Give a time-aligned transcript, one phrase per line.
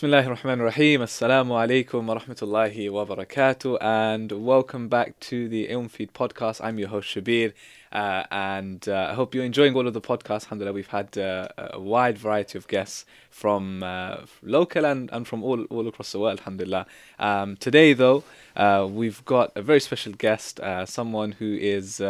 [0.00, 1.02] Bismillah ar-Rahman ar-Rahim.
[1.02, 3.76] Assalamu alaikum wa rahmatullahi wa barakatuh.
[3.82, 6.64] And welcome back to the Ilm Feed podcast.
[6.64, 7.52] I'm your host Shabir.
[7.92, 10.44] Uh, and uh, I hope you're enjoying all of the podcasts.
[10.44, 15.42] Alhamdulillah, we've had uh, a wide variety of guests from uh, local and, and from
[15.42, 16.38] all, all across the world.
[16.38, 16.86] Alhamdulillah.
[17.18, 18.24] Um, today, though,
[18.56, 22.00] uh, we've got a very special guest, uh, someone who is,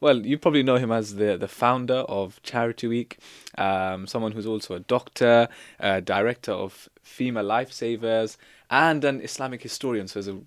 [0.00, 3.16] well, you probably know him as the, the founder of Charity Week,
[3.56, 5.48] um, someone who's also a doctor,
[5.80, 8.36] director of female lifesavers,
[8.70, 10.08] and an Islamic historian.
[10.08, 10.38] So it's a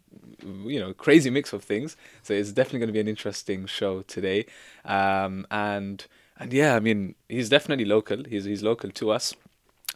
[0.68, 1.96] you know crazy mix of things.
[2.24, 4.46] So it's definitely going to be an interesting show today.
[4.84, 6.06] Um, and
[6.38, 8.24] and yeah, I mean he's definitely local.
[8.24, 9.34] He's he's local to us.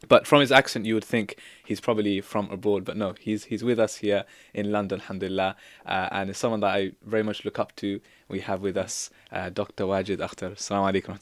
[0.08, 2.86] But from his accent, you would think he's probably from abroad.
[2.86, 6.74] But no, he's he's with us here in London, alhamdulillah, uh, and it's someone that
[6.74, 8.00] I very much look up to.
[8.28, 9.86] We have with us uh, Dr.
[9.86, 10.52] Wajid Akhtar.
[10.52, 11.16] Assalamu alaikum wa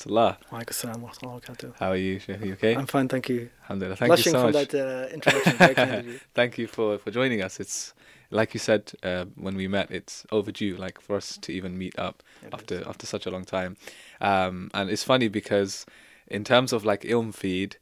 [1.39, 1.73] rahmatullah.
[1.79, 2.19] How are you?
[2.27, 2.75] Are you okay?
[2.75, 3.49] I'm fine, thank you.
[3.63, 3.95] Alhamdulillah.
[3.95, 4.69] Thank Blushing you so much.
[4.69, 6.19] from that uh, introduction.
[6.33, 7.59] thank you for, for joining us.
[7.59, 7.93] It's
[8.29, 11.97] like you said uh, when we met, it's overdue, like for us to even meet
[11.97, 12.87] up it after is.
[12.87, 13.77] after such a long time.
[14.19, 15.85] Um, and it's funny because
[16.27, 17.77] in terms of like Ilm Feed,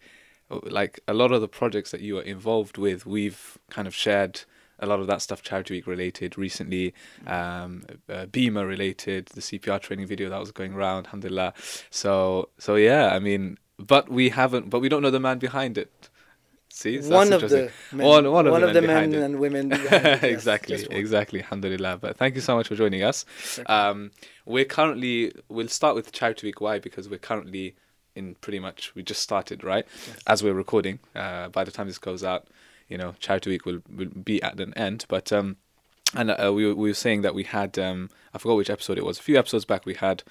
[0.49, 4.41] like a lot of the projects that you are involved with, we've kind of shared
[4.79, 6.93] a lot of that stuff Charity Week related recently,
[7.27, 11.53] um, uh, BIMA related, the CPR training video that was going around, alhamdulillah.
[11.89, 15.77] So, so yeah, I mean, but we haven't, but we don't know the man behind
[15.77, 16.09] it.
[16.69, 19.23] See, so one, of the men, one, one, of one the, of the men, men
[19.23, 19.71] and women.
[20.21, 21.41] exactly, yes, exactly.
[21.41, 21.99] Alhamdulillah.
[22.01, 23.23] But thank you so much for joining us.
[23.67, 24.11] Um,
[24.45, 26.59] we're currently, we'll start with Charity Week.
[26.59, 26.79] Why?
[26.79, 27.75] Because we're currently
[28.15, 30.17] in pretty much we just started right yes.
[30.27, 30.99] as we're recording.
[31.15, 32.47] Uh, by the time this goes out,
[32.87, 35.05] you know, Charity Week will, will be at an end.
[35.07, 35.57] But um,
[36.13, 39.05] and uh, we we were saying that we had um, I forgot which episode it
[39.05, 39.19] was.
[39.19, 40.23] A few episodes back, we had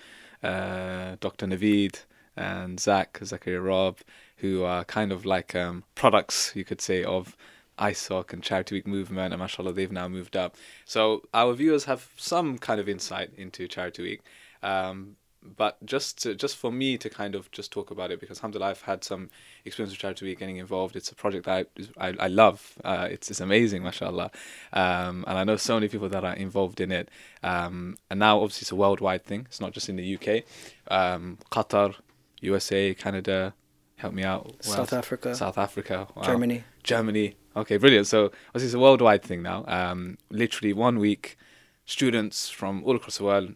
[0.42, 1.46] uh, Dr.
[1.46, 2.04] Naveed
[2.36, 3.98] and Zach Zakaria Rob,
[4.38, 7.36] who are kind of like um, products, you could say, of
[7.78, 10.56] ISOC and Charity Week movement, and mashallah, they've now moved up.
[10.84, 14.22] So our viewers have some kind of insight into Charity Week.
[14.62, 15.16] Um,
[15.56, 18.70] but just to, just for me to kind of just talk about it because alhamdulillah
[18.70, 19.30] I've had some
[19.64, 20.96] experience with Charity Week getting involved.
[20.96, 21.68] It's a project that
[21.98, 22.78] I I, I love.
[22.84, 24.30] Uh, it's it's amazing, mashallah.
[24.72, 27.08] Um, and I know so many people that are involved in it.
[27.42, 29.46] Um, and now obviously it's a worldwide thing.
[29.48, 30.44] It's not just in the UK.
[30.90, 31.94] Um, Qatar,
[32.40, 33.54] USA, Canada,
[33.96, 34.54] help me out.
[34.60, 35.34] South Africa.
[35.34, 36.08] South Africa.
[36.14, 36.22] Wow.
[36.22, 36.64] Germany.
[36.82, 37.36] Germany.
[37.56, 38.06] Okay, brilliant.
[38.06, 39.64] So obviously it's a worldwide thing now.
[39.66, 41.36] Um, literally one week,
[41.84, 43.54] students from all across the world,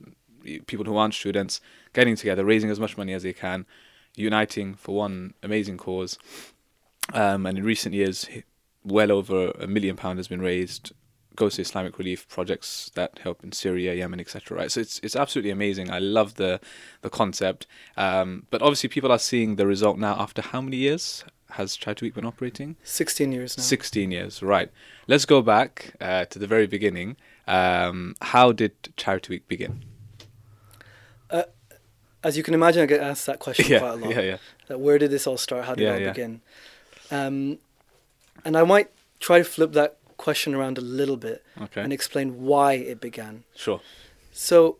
[0.66, 1.60] people who aren't students,
[1.93, 3.66] getting together, raising as much money as they can,
[4.15, 6.19] uniting for one amazing cause.
[7.12, 8.28] Um, and in recent years,
[8.84, 10.93] well over a million pound has been raised
[11.38, 14.59] goes to Islamic relief projects that help in Syria, Yemen, etc.
[14.59, 15.91] Right, so it's it's absolutely amazing.
[15.91, 16.60] I love the
[17.00, 17.66] the concept,
[17.97, 22.06] um, but obviously people are seeing the result now after how many years has Charity
[22.06, 22.76] Week been operating?
[22.82, 23.62] Sixteen years now.
[23.62, 24.70] Sixteen years, right?
[25.06, 27.16] Let's go back uh, to the very beginning.
[27.47, 29.84] Um, how did Charity Week begin?
[32.25, 34.11] As you can imagine, I get asked that question yeah, quite a lot.
[34.11, 34.37] Yeah, yeah.
[34.67, 35.65] That where did this all start?
[35.65, 36.11] How did yeah, it all yeah.
[36.12, 36.41] begin?
[37.11, 37.59] Um,
[38.45, 38.91] and I might
[39.21, 41.81] try to flip that question around a little bit okay.
[41.81, 43.45] and explain why it began.
[43.55, 43.81] Sure.
[44.33, 44.79] So,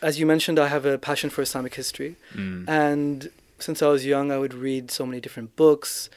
[0.00, 2.68] as you mentioned, I have a passion for Islamic history, mm.
[2.68, 6.10] and since I was young, I would read so many different books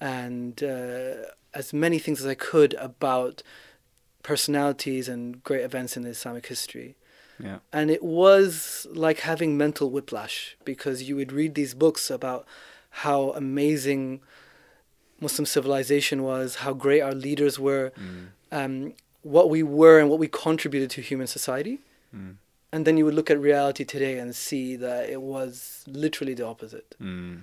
[0.00, 3.42] and uh, as many things as I could about
[4.22, 6.96] personalities and great events in Islamic history.
[7.38, 7.58] Yeah.
[7.72, 12.46] And it was like having mental whiplash because you would read these books about
[12.90, 14.20] how amazing
[15.20, 18.28] Muslim civilization was, how great our leaders were, mm.
[18.52, 21.80] um, what we were, and what we contributed to human society.
[22.14, 22.36] Mm.
[22.72, 26.46] And then you would look at reality today and see that it was literally the
[26.46, 26.94] opposite.
[27.00, 27.42] Mm.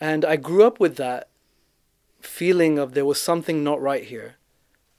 [0.00, 1.28] And I grew up with that
[2.20, 4.36] feeling of there was something not right here.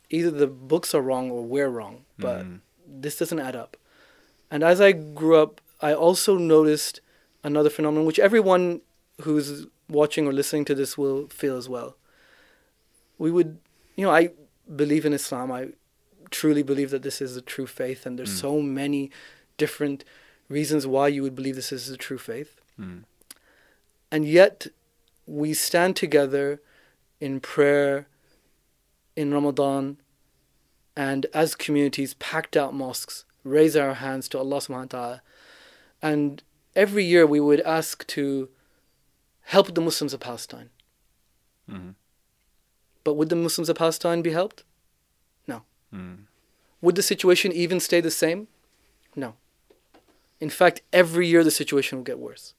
[0.09, 2.59] Either the books are wrong or we're wrong, but mm.
[2.87, 3.77] this doesn't add up.
[4.51, 7.01] And as I grew up, I also noticed
[7.43, 8.81] another phenomenon, which everyone
[9.21, 11.95] who's watching or listening to this will feel as well.
[13.17, 13.59] We would,
[13.95, 14.31] you know, I
[14.73, 15.51] believe in Islam.
[15.51, 15.69] I
[16.31, 18.41] truly believe that this is a true faith, and there's mm.
[18.41, 19.11] so many
[19.57, 20.03] different
[20.47, 22.61] reasons why you would believe this is a true faith.
[22.79, 23.03] Mm.
[24.11, 24.67] And yet,
[25.25, 26.61] we stand together
[27.19, 28.07] in prayer
[29.15, 29.97] in Ramadan
[30.95, 35.21] and as communities, packed out mosques raise our hands to Allah subhanahu wa ta'ala.
[36.01, 36.43] And
[36.75, 38.49] every year we would ask to
[39.41, 40.69] help the Muslims of Palestine.
[41.69, 41.91] Mm-hmm.
[43.03, 44.63] But would the Muslims of Palestine be helped?
[45.47, 45.63] No.
[45.93, 46.25] Mm.
[46.81, 48.47] Would the situation even stay the same?
[49.15, 49.35] No.
[50.39, 52.53] In fact, every year the situation will get worse.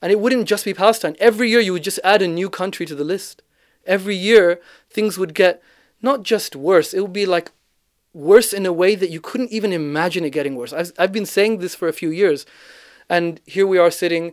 [0.00, 1.16] And it wouldn't just be Palestine.
[1.18, 3.42] Every year you would just add a new country to the list.
[3.86, 4.60] every year
[4.90, 5.62] things would get
[6.00, 7.52] not just worse, it would be like
[8.14, 10.72] worse in a way that you couldn't even imagine it getting worse.
[10.72, 12.44] I've, I've been saying this for a few years.
[13.08, 14.32] And here we are sitting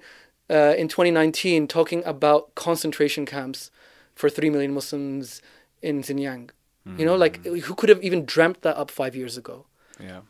[0.49, 3.71] uh, in 2019 talking about concentration camps
[4.15, 5.41] for 3 million Muslims
[5.81, 6.51] in Xinjiang.
[6.97, 9.67] You know, like who could have even dreamt that up five years ago?
[9.99, 10.21] Yeah.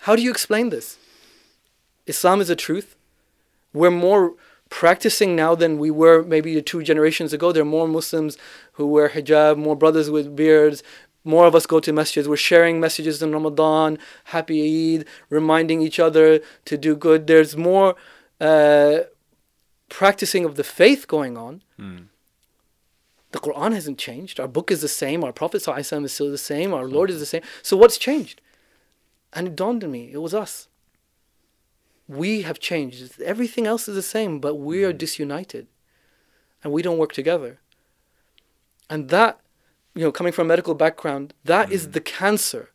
[0.00, 0.96] How do you explain this?
[2.06, 2.96] Islam is a truth.
[3.74, 4.34] We're more
[4.70, 7.52] practicing now than we were maybe two generations ago.
[7.52, 8.38] There are more Muslims
[8.72, 10.82] who wear hijab, more brothers with beards,
[11.24, 12.26] more of us go to masjids.
[12.26, 17.26] We're sharing messages in Ramadan, Happy Eid, reminding each other to do good.
[17.26, 17.96] There's more
[18.40, 19.00] uh,
[19.88, 21.62] practicing of the faith going on.
[21.78, 22.06] Mm.
[23.32, 24.40] The Quran hasn't changed.
[24.40, 25.22] Our book is the same.
[25.22, 26.72] Our Prophet ﷺ is still the same.
[26.72, 27.42] Our Lord is the same.
[27.62, 28.40] So what's changed?
[29.32, 30.68] And it dawned on me, it was us.
[32.06, 33.20] We have changed.
[33.20, 35.66] Everything else is the same, but we are disunited.
[36.64, 37.60] And we don't work together.
[38.88, 39.40] And that,
[39.94, 41.92] you know, coming from a medical background, that is mm.
[41.92, 42.70] the cancer.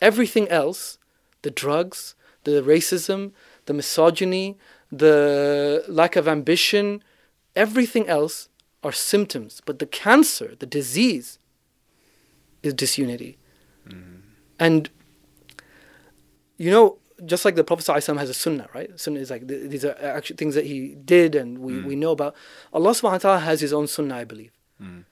[0.00, 0.98] Everything else,
[1.42, 2.14] the drugs,
[2.44, 3.32] the racism,
[3.66, 4.58] the misogyny,
[4.90, 7.02] the lack of ambition,
[7.54, 8.48] everything else
[8.82, 9.60] are symptoms.
[9.64, 11.38] But the cancer, the disease,
[12.62, 13.38] is disunity.
[13.88, 14.16] Mm-hmm.
[14.58, 14.90] And
[16.60, 18.98] you know, just like the Prophet ﷺ has a sunnah, right?
[19.00, 21.98] Sunnah is like th- these are actually things that he did and we, we mm.
[21.98, 22.34] know about.
[22.72, 24.52] Allah subhanahu wa ta'ala has his own sunnah, I believe.
[24.80, 25.04] Mm.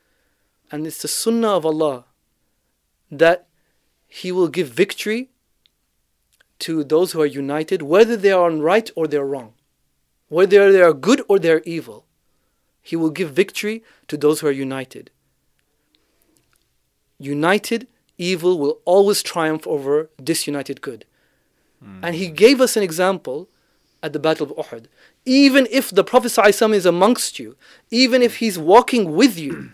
[0.71, 2.05] And it's the sunnah of Allah
[3.11, 3.47] that
[4.07, 5.31] he will give victory
[6.61, 9.55] to those who are united, whether they are on right or they're wrong,
[10.29, 12.05] whether they are good or they're evil.
[12.83, 15.11] He will give victory to those who are united.
[17.19, 17.87] United
[18.17, 21.05] evil will always triumph over disunited good.
[22.03, 23.49] And he gave us an example
[24.03, 24.87] at the Battle of Uhud.
[25.25, 27.57] Even if the Prophet ﷺ is amongst you,
[27.91, 29.71] even if he's walking with you,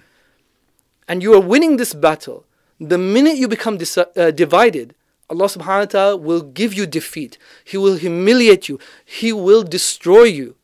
[1.09, 2.45] and you are winning this battle,
[2.81, 4.95] the minute you become dis- uh, divided,
[5.31, 7.39] Allah subhanahu wa ta'ala will give you defeat.
[7.65, 8.79] He will humiliate you.
[9.05, 10.57] He will destroy you.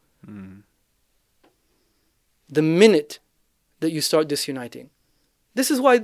[2.52, 3.20] The minute
[3.80, 4.90] that you start disuniting.
[5.54, 6.00] This is why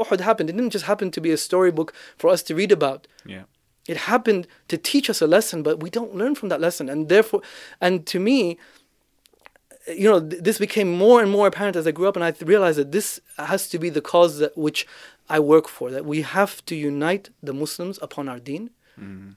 [0.00, 0.50] Uhud happened.
[0.50, 3.06] It didn't just happen to be a storybook for us to read about.
[3.24, 3.44] Yeah.
[3.86, 6.88] It happened to teach us a lesson, but we don't learn from that lesson.
[6.88, 7.42] And therefore,
[7.80, 8.58] and to me,
[9.86, 12.30] you know, th- this became more and more apparent as I grew up, and I
[12.30, 14.86] th- realized that this has to be the cause that which
[15.28, 15.90] I work for.
[15.90, 18.70] That we have to unite the Muslims upon our Deen,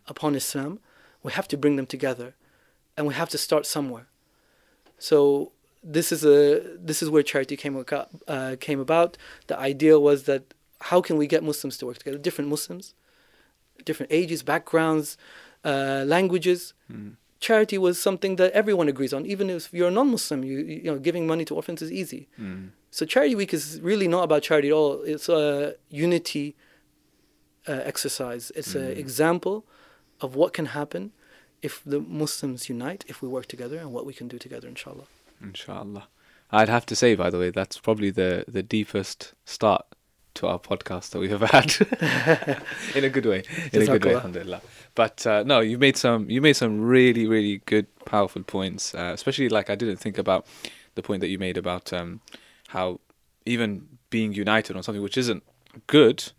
[0.08, 0.80] upon Islam.
[1.24, 2.36] We have to bring them together,
[2.96, 4.08] and we have to start somewhere.
[5.00, 5.52] So
[5.84, 7.76] this is a this is where charity came
[8.28, 9.18] uh, came about.
[9.48, 12.18] The idea was that how can we get Muslims to work together?
[12.18, 12.94] Different Muslims,
[13.84, 15.18] different ages, backgrounds,
[15.66, 16.74] uh, languages.
[17.40, 19.26] Charity was something that everyone agrees on.
[19.26, 22.28] Even if you're a non-Muslim, you you know giving money to orphans is easy.
[22.92, 25.02] So Charity Week is really not about charity at all.
[25.04, 26.56] It's a unity
[27.68, 28.52] uh, exercise.
[28.56, 29.66] It's an example
[30.22, 31.12] of what can happen
[31.62, 35.08] if the Muslims unite, if we work together, and what we can do together, inshallah.
[35.42, 36.08] Inshallah.
[36.52, 39.86] I'd have to say, by the way, that's probably the, the deepest start
[40.38, 42.62] to our podcast that we have had,
[42.96, 43.44] in a good way.
[43.74, 44.62] In a good way, alhamdulillah.
[44.96, 48.96] But uh, no, you made some you made some really really good, powerful points.
[48.96, 50.46] Uh, especially like I didn't think about
[50.96, 52.22] the point that you made about um,
[52.70, 53.00] how
[53.46, 55.44] even being united on something which isn't
[55.88, 56.32] good,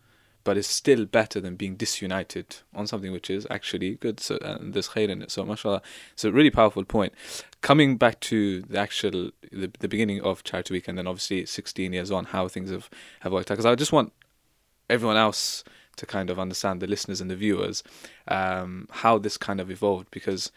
[0.45, 4.21] but it's still better than being disunited on something which is actually good.
[4.21, 5.31] So uh, there's khair in it.
[5.31, 7.13] So mashallah, it's a really powerful point.
[7.61, 11.93] Coming back to the actual the, the beginning of Charity Week, and then obviously 16
[11.93, 12.89] years on, how things have
[13.21, 13.55] have worked out.
[13.55, 14.13] Because I just want
[14.89, 15.65] everyone else
[15.97, 17.83] to kind of understand the listeners and the viewers
[18.29, 20.51] um, how this kind of evolved because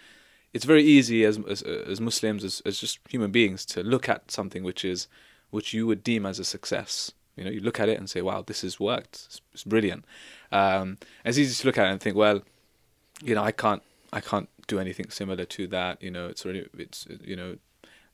[0.53, 4.31] it's very easy as as, as Muslims as, as just human beings to look at
[4.31, 5.07] something which is
[5.49, 7.11] which you would deem as a success.
[7.35, 9.23] You know, you look at it and say, "Wow, this has worked.
[9.25, 10.05] It's, it's brilliant."
[10.51, 12.43] Um, it's easy to look at it and think, "Well,
[13.23, 16.67] you know, I can't, I can't do anything similar to that." You know, it's really,
[16.77, 17.57] it's you know,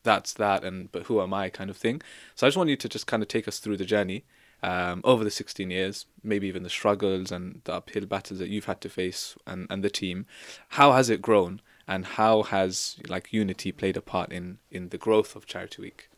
[0.04, 2.02] that's that, and but who am I, kind of thing.
[2.36, 4.24] So I just want you to just kind of take us through the journey
[4.64, 8.66] um, over the 16 years, maybe even the struggles and the uphill battles that you've
[8.66, 10.26] had to face, and and the team.
[10.70, 14.98] How has it grown, and how has like unity played a part in in the
[14.98, 16.10] growth of Charity Week?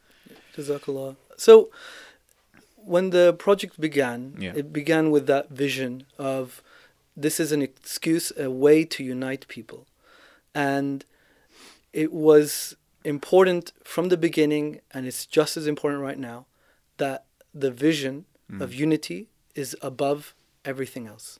[0.56, 1.16] Jazakallah.
[1.38, 1.70] So,
[2.90, 4.54] when the project began, Yeah.
[4.56, 6.64] it began with that vision of
[7.16, 9.82] this is an excuse, a way to unite people.
[10.56, 11.06] And
[11.94, 16.48] it was important from the beginning, and it's just as important right now,
[16.98, 18.62] that the vision mm.
[18.64, 20.34] of unity is above
[20.66, 21.40] everything else.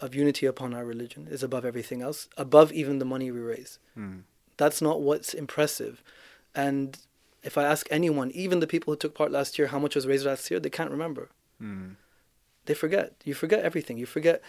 [0.00, 3.78] Of unity upon our religion is above everything else, above even the money we raise.
[3.96, 4.22] Mm.
[4.56, 6.02] That's not what's impressive.
[6.52, 6.98] And
[7.44, 10.06] If I ask anyone, even the people who took part last year, how much was
[10.06, 11.28] raised last year, they can't remember.
[11.62, 11.96] Mm.
[12.66, 13.12] They forget.
[13.24, 13.98] You forget everything.
[13.98, 14.40] You forget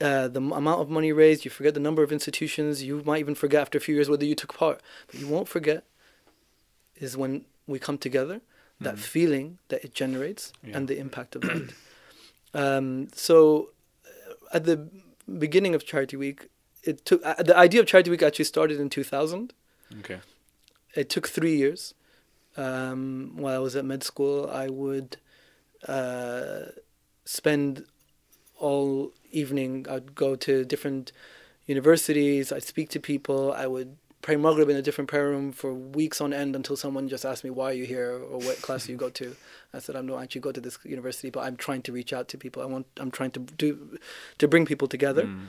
[0.00, 1.44] uh, the m- amount of money raised.
[1.46, 2.82] You forget the number of institutions.
[2.82, 4.80] You might even forget after a few years whether you took part.
[5.06, 5.84] But you won't forget
[6.96, 8.40] is when we come together,
[8.80, 8.98] that Mm.
[9.14, 10.76] feeling that it generates Yeah.
[10.76, 11.72] and the impact of that.
[12.54, 13.70] um, so,
[14.04, 14.88] uh, at the
[15.38, 16.48] beginning of Charity Week,
[16.84, 19.52] it took uh, the idea of Charity Week actually started in 2000.
[20.00, 20.20] Okay.
[20.94, 21.94] It took three years.
[22.56, 25.18] Um, while I was at med school, I would
[25.86, 26.60] uh,
[27.24, 27.84] spend
[28.58, 29.86] all evening.
[29.88, 31.12] I'd go to different
[31.66, 32.52] universities.
[32.52, 33.52] I'd speak to people.
[33.52, 37.08] I would pray Maghrib in a different prayer room for weeks on end until someone
[37.08, 39.36] just asked me, "Why are you here?" or "What class do you go to?"
[39.72, 42.28] I said, "I don't actually go to this university, but I'm trying to reach out
[42.28, 42.62] to people.
[42.62, 42.86] I want.
[42.98, 43.98] I'm trying to do
[44.38, 45.48] to bring people together." Mm.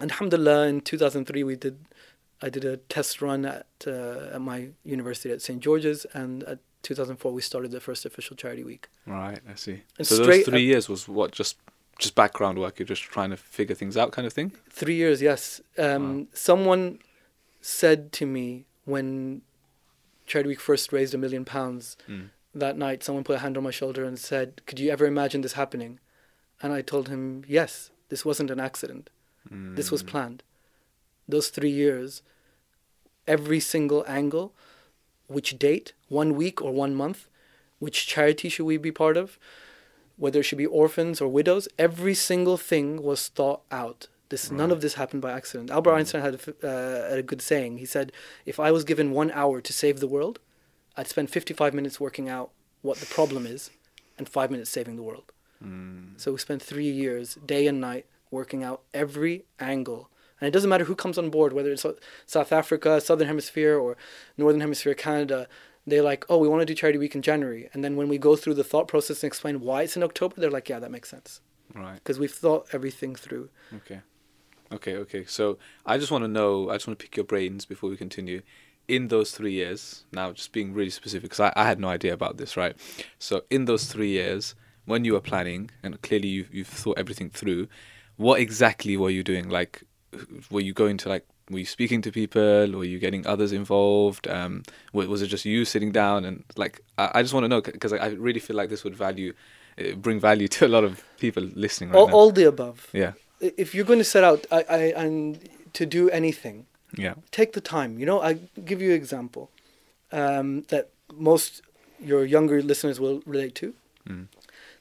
[0.00, 1.76] And alhamdulillah, in 2003, we did,
[2.40, 5.60] I did a test run at, uh, at my university at St.
[5.60, 8.88] George's, and at 2004, we started the first official charity week.
[9.06, 9.82] Right, I see.
[9.98, 11.56] And so those straight three years was what just
[11.98, 12.78] just background work.
[12.78, 14.52] You're just trying to figure things out, kind of thing.
[14.70, 15.60] Three years, yes.
[15.76, 17.00] Um, Someone
[17.60, 19.42] said to me when
[20.26, 22.30] Charity Week first raised a million pounds Mm.
[22.54, 25.40] that night, someone put a hand on my shoulder and said, Could you ever imagine
[25.40, 25.98] this happening?
[26.62, 29.10] And I told him, Yes, this wasn't an accident.
[29.50, 30.06] This was Mm.
[30.06, 30.42] planned.
[31.28, 32.22] Those three years,
[33.26, 34.54] every single angle,
[35.26, 37.28] which date, one week or one month,
[37.78, 39.38] which charity should we be part of,
[40.16, 44.08] whether it should be orphans or widows, every single thing was thought out.
[44.30, 45.70] This none of this happened by accident.
[45.70, 47.78] Albert Einstein had a, uh, a good saying.
[47.78, 48.12] He said,
[48.44, 50.38] "If I was given one hour to save the world,
[50.96, 52.50] I'd spend 55 minutes working out
[52.82, 53.70] what the problem is,
[54.18, 55.32] and five minutes saving the world."
[55.64, 56.20] Mm.
[56.20, 60.10] So we spent three years, day and night, working out every angle.
[60.40, 61.84] And it doesn't matter who comes on board, whether it's
[62.26, 63.96] South Africa, Southern Hemisphere, or
[64.36, 65.48] Northern Hemisphere, Canada.
[65.86, 67.70] They're like, oh, we want to do Charity Week in January.
[67.72, 70.34] And then when we go through the thought process and explain why it's in October,
[70.38, 71.40] they're like, yeah, that makes sense.
[71.74, 71.94] Right.
[71.94, 73.48] Because we've thought everything through.
[73.74, 74.00] Okay.
[74.70, 74.96] Okay.
[74.96, 75.24] Okay.
[75.24, 76.70] So I just want to know.
[76.70, 78.42] I just want to pick your brains before we continue.
[78.86, 82.14] In those three years, now just being really specific, because I, I had no idea
[82.14, 82.74] about this, right?
[83.18, 84.54] So in those three years,
[84.86, 87.68] when you were planning, and clearly you've you've thought everything through,
[88.16, 89.50] what exactly were you doing?
[89.50, 89.82] Like,
[90.50, 91.26] were you going to like?
[91.50, 92.72] Were you speaking to people?
[92.72, 94.28] Were you getting others involved?
[94.28, 94.62] Um,
[94.92, 96.82] was it just you sitting down and like?
[96.98, 99.32] I, I just want to know because I really feel like this would value,
[99.80, 102.14] uh, bring value to a lot of people listening right all, now.
[102.14, 102.88] all the above.
[102.92, 103.12] yeah.
[103.40, 105.38] If you're going to set out I, I, and
[105.74, 107.14] to do anything, Yeah.
[107.30, 107.98] take the time.
[108.00, 108.32] You know, I
[108.64, 109.50] give you an example
[110.12, 111.62] um, that most
[112.00, 113.74] your younger listeners will relate to.
[114.08, 114.26] Mm.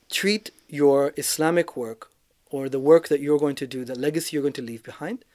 [0.09, 2.09] Treat your Islamic work
[2.49, 5.25] or the work that you're going to do, the legacy you're going to leave behind,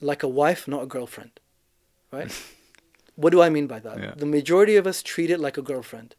[0.00, 1.30] like a wife, not a girlfriend.
[2.10, 2.30] Right?
[3.16, 3.98] what do I mean by that?
[3.98, 4.12] Yeah.
[4.16, 6.14] The majority of us treat it like a girlfriend.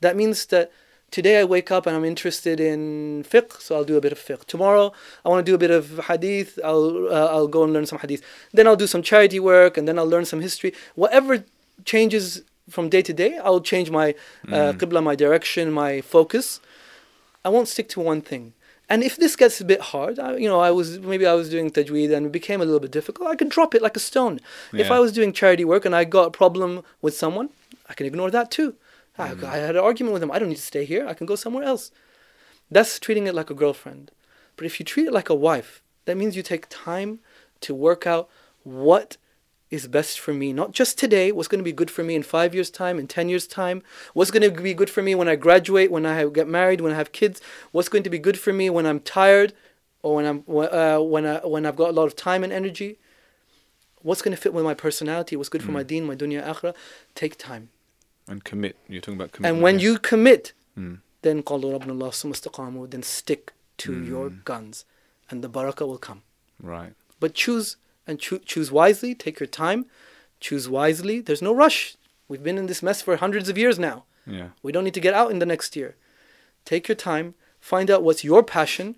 [0.00, 0.70] That means that
[1.10, 4.18] today I wake up and I'm interested in fiqh, so I'll do a bit of
[4.18, 4.44] fiqh.
[4.44, 4.92] Tomorrow
[5.24, 7.98] I want to do a bit of hadith, I'll uh, I'll go and learn some
[7.98, 8.22] hadith.
[8.52, 10.72] Then I'll do some charity work, and then I'll learn some history.
[10.94, 11.44] Whatever
[11.84, 14.14] changes from day to day, I'll change my
[14.48, 14.78] uh, Mm.
[14.78, 16.60] qibla, my direction, my focus.
[17.44, 18.53] I won't stick to one thing.
[18.88, 21.48] And if this gets a bit hard, I, you know, I was maybe I was
[21.48, 23.28] doing tajweed and it became a little bit difficult.
[23.28, 24.40] I could drop it like a stone.
[24.72, 27.48] If I was doing charity work and I got a problem with someone,
[27.88, 28.74] I can ignore that too.
[29.16, 29.44] I, hmm.
[29.44, 30.30] I had an argument with them.
[30.30, 31.06] I don't need to stay here.
[31.06, 31.90] I can go somewhere else.
[32.70, 34.10] That's treating it like a girlfriend.
[34.56, 37.20] But if you treat it like a wife, that means you take time
[37.60, 38.28] to work out
[38.64, 39.16] what
[39.73, 42.23] is best for me, not just today, what's going to be good for me in
[42.23, 43.83] five years' time, in 10 years' time,
[44.15, 46.91] what's going to be good for me when I graduate, when I get married, when
[46.91, 47.39] I have kids,
[47.71, 49.53] what's going to be good for me when I'm tired
[50.01, 52.97] or when, I'm, uh, when, I, when I've got a lot of time and energy.
[54.01, 56.73] What's going to fit with my personality, what's good for my deen, my dunya, akhirah.
[57.15, 57.69] Take time.
[58.27, 58.77] And commit.
[58.87, 59.55] You're talking about commitment.
[59.55, 59.91] And when here.
[59.91, 60.99] you commit, Mm.
[61.23, 64.07] then قَالُوا رَبُّنَا اللَّهُ ثُمَّ اسْتَقَامُوا then stick to Mm.
[64.07, 64.85] your guns
[65.29, 66.21] and the barakah will come.
[66.61, 66.93] Right.
[67.19, 67.75] But choose
[68.06, 69.86] and choo- choose wisely, take your time,
[70.40, 71.20] choose wisely.
[71.20, 71.96] There's no rush.
[72.28, 74.04] We've been in this mess for hundreds of years now.
[74.26, 74.48] Yeah.
[74.62, 75.96] We don't need to get out in the next year.
[76.64, 78.96] Take your time, find out what's your passion,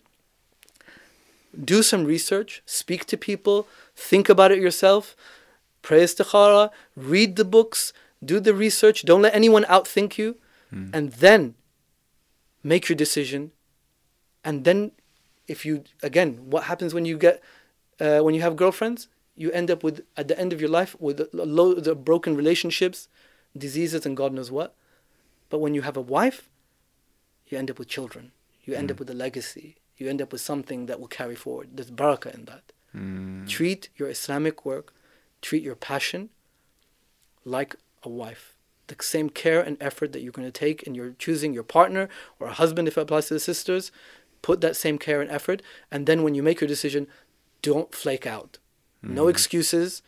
[1.64, 5.16] do some research, speak to people, think about it yourself,
[5.82, 7.92] pray istikhara, read the books,
[8.24, 10.36] do the research, don't let anyone outthink you,
[10.72, 10.90] Mm.
[10.92, 11.54] and then
[12.64, 13.52] make your decision.
[14.44, 14.90] And then,
[15.46, 17.40] if you, again, what happens when you get,
[18.00, 19.08] uh, when you have girlfriends?
[19.34, 23.08] You end up with, at the end of your life, with loads of broken relationships,
[23.56, 24.74] diseases, and God knows what.
[25.50, 26.48] But when you have a wife,
[27.48, 28.32] you end up with children.
[28.64, 29.76] You end up with a legacy.
[29.98, 31.68] You end up with something that will carry forward.
[31.74, 32.72] There's barakah in that.
[32.94, 33.46] Mm.
[33.48, 34.94] Treat your Islamic work,
[35.42, 36.30] treat your passion
[37.44, 38.56] like a wife.
[38.88, 42.08] the same care and effort that you're going to take in your choosing your partner
[42.38, 43.90] or a husband if it applies to the sisters
[44.42, 47.06] put that same care and effort and then when you make your decision
[47.62, 48.58] don't flake out
[49.02, 50.02] no excuses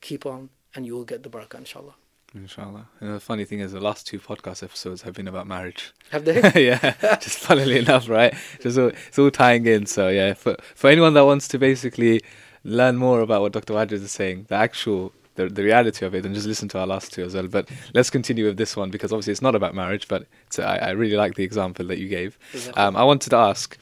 [0.00, 1.94] keep on and you will get the barakah inshallah
[2.34, 2.88] Inshallah.
[3.00, 5.92] And the funny thing is, the last two podcast episodes have been about marriage.
[6.10, 8.34] have they yeah, just funnily enough, right?
[8.60, 9.84] Just all, it's all tying in.
[9.84, 12.22] So yeah, for for anyone that wants to basically
[12.64, 13.74] learn more about what Dr.
[13.74, 16.86] Wajid is saying, the actual the, the reality of it, then just listen to our
[16.86, 17.48] last two as well.
[17.48, 20.76] But let's continue with this one because obviously it's not about marriage, but it's, I,
[20.76, 22.38] I really like the example that you gave.
[22.74, 23.78] Um, I wanted to ask,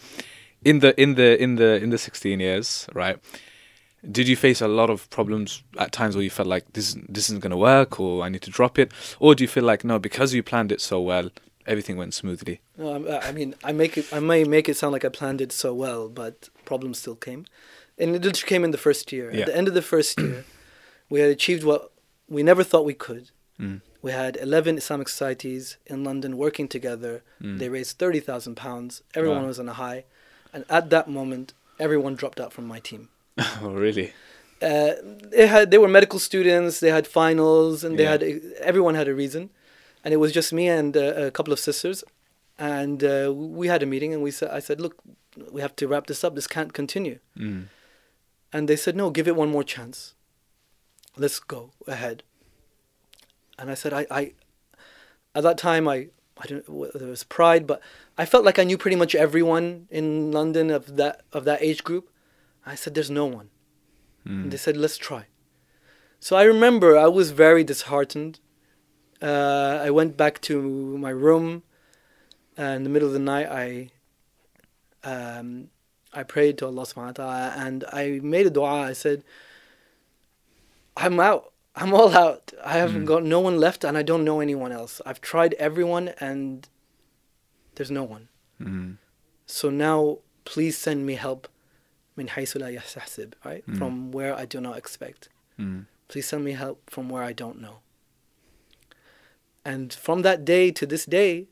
[0.64, 3.18] in the in the in the in the sixteen years, right?
[4.10, 7.24] Did you face a lot of problems at times where you felt like this this
[7.28, 9.84] isn't going to work, or I need to drop it, or do you feel like
[9.84, 11.30] no, because you planned it so well,
[11.66, 12.60] everything went smoothly?
[12.78, 14.06] No, I mean, I make it.
[14.12, 17.44] I may make it sound like I planned it so well, but problems still came,
[17.98, 19.30] and it just came in the first year.
[19.30, 19.40] Yeah.
[19.40, 20.44] At the end of the first year,
[21.10, 21.92] we had achieved what
[22.26, 23.30] we never thought we could.
[23.58, 23.82] Mm.
[24.00, 27.22] We had 11 Islamic societies in London working together.
[27.42, 27.58] Mm.
[27.58, 29.02] They raised 30,000 pounds.
[29.14, 29.48] Everyone Wow.
[29.48, 30.04] was on a high,
[30.52, 33.09] and at that moment, everyone dropped out from my team.
[33.62, 34.12] oh, really?
[34.62, 34.92] Uh,
[35.33, 36.80] they had they were medical students.
[36.80, 38.11] They had finals, and they Yeah.
[38.12, 38.23] had
[38.61, 39.50] everyone had a reason,
[40.04, 42.04] and it was just me and uh, a couple of sisters,
[42.59, 44.97] and uh, we had a meeting, and we said, I said, look,
[45.50, 46.35] we have to wrap this up.
[46.35, 47.19] This can't continue.
[47.38, 47.69] Mm.
[48.52, 50.14] And they said, no, give it one more chance.
[51.16, 52.23] Let's go ahead.
[53.59, 54.33] And I said, I, I
[55.35, 56.09] at that time, I,
[56.40, 57.80] I don't know whether it was pride, but
[58.16, 61.85] I felt like I knew pretty much everyone in London of that of that age
[61.85, 62.11] group.
[62.64, 63.50] I said, there's no one.
[64.26, 64.42] Mm.
[64.42, 65.26] And they said, let's try.
[66.18, 68.40] So I remember I was very disheartened.
[69.23, 71.62] Uh, I went back to my room.
[72.56, 73.90] and in the middle of the night, I
[75.02, 75.68] um,
[76.12, 78.88] I prayed to Allah subhanahu wa ta'ala and I made a dua.
[78.88, 79.25] I said,
[80.97, 81.52] I'm out.
[81.80, 82.52] I'm all out.
[82.62, 83.06] I haven't Mm.
[83.06, 85.00] got no one left and I don't know anyone else.
[85.06, 86.68] I've tried everyone and
[87.76, 88.28] there's no one.
[88.60, 88.99] Mm.
[89.46, 91.49] So now please send me help
[92.16, 93.64] min haythu la yahtasib, right?
[93.66, 93.78] Mm.
[93.78, 95.28] From where I do not expect.
[95.58, 95.86] Mm.
[96.08, 97.76] Please send me help from where I don't know.
[99.64, 101.47] And from that day to this day,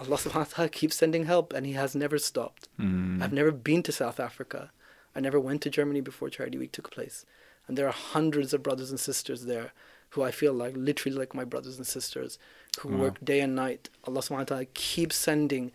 [0.00, 2.68] Allah subhanahu wa ta'ala keeps sending help and He has never stopped.
[2.78, 3.22] Mm.
[3.22, 4.70] I've never been to South Africa.
[5.14, 7.26] I never went to Germany before Charity Week took place.
[7.68, 9.72] And there are hundreds of brothers and sisters there
[10.10, 12.38] who I feel like literally like my brothers and sisters
[12.80, 12.98] who Wow.
[12.98, 13.90] work day and night.
[14.04, 15.70] Allah subhanahu wa ta'ala keeps sending,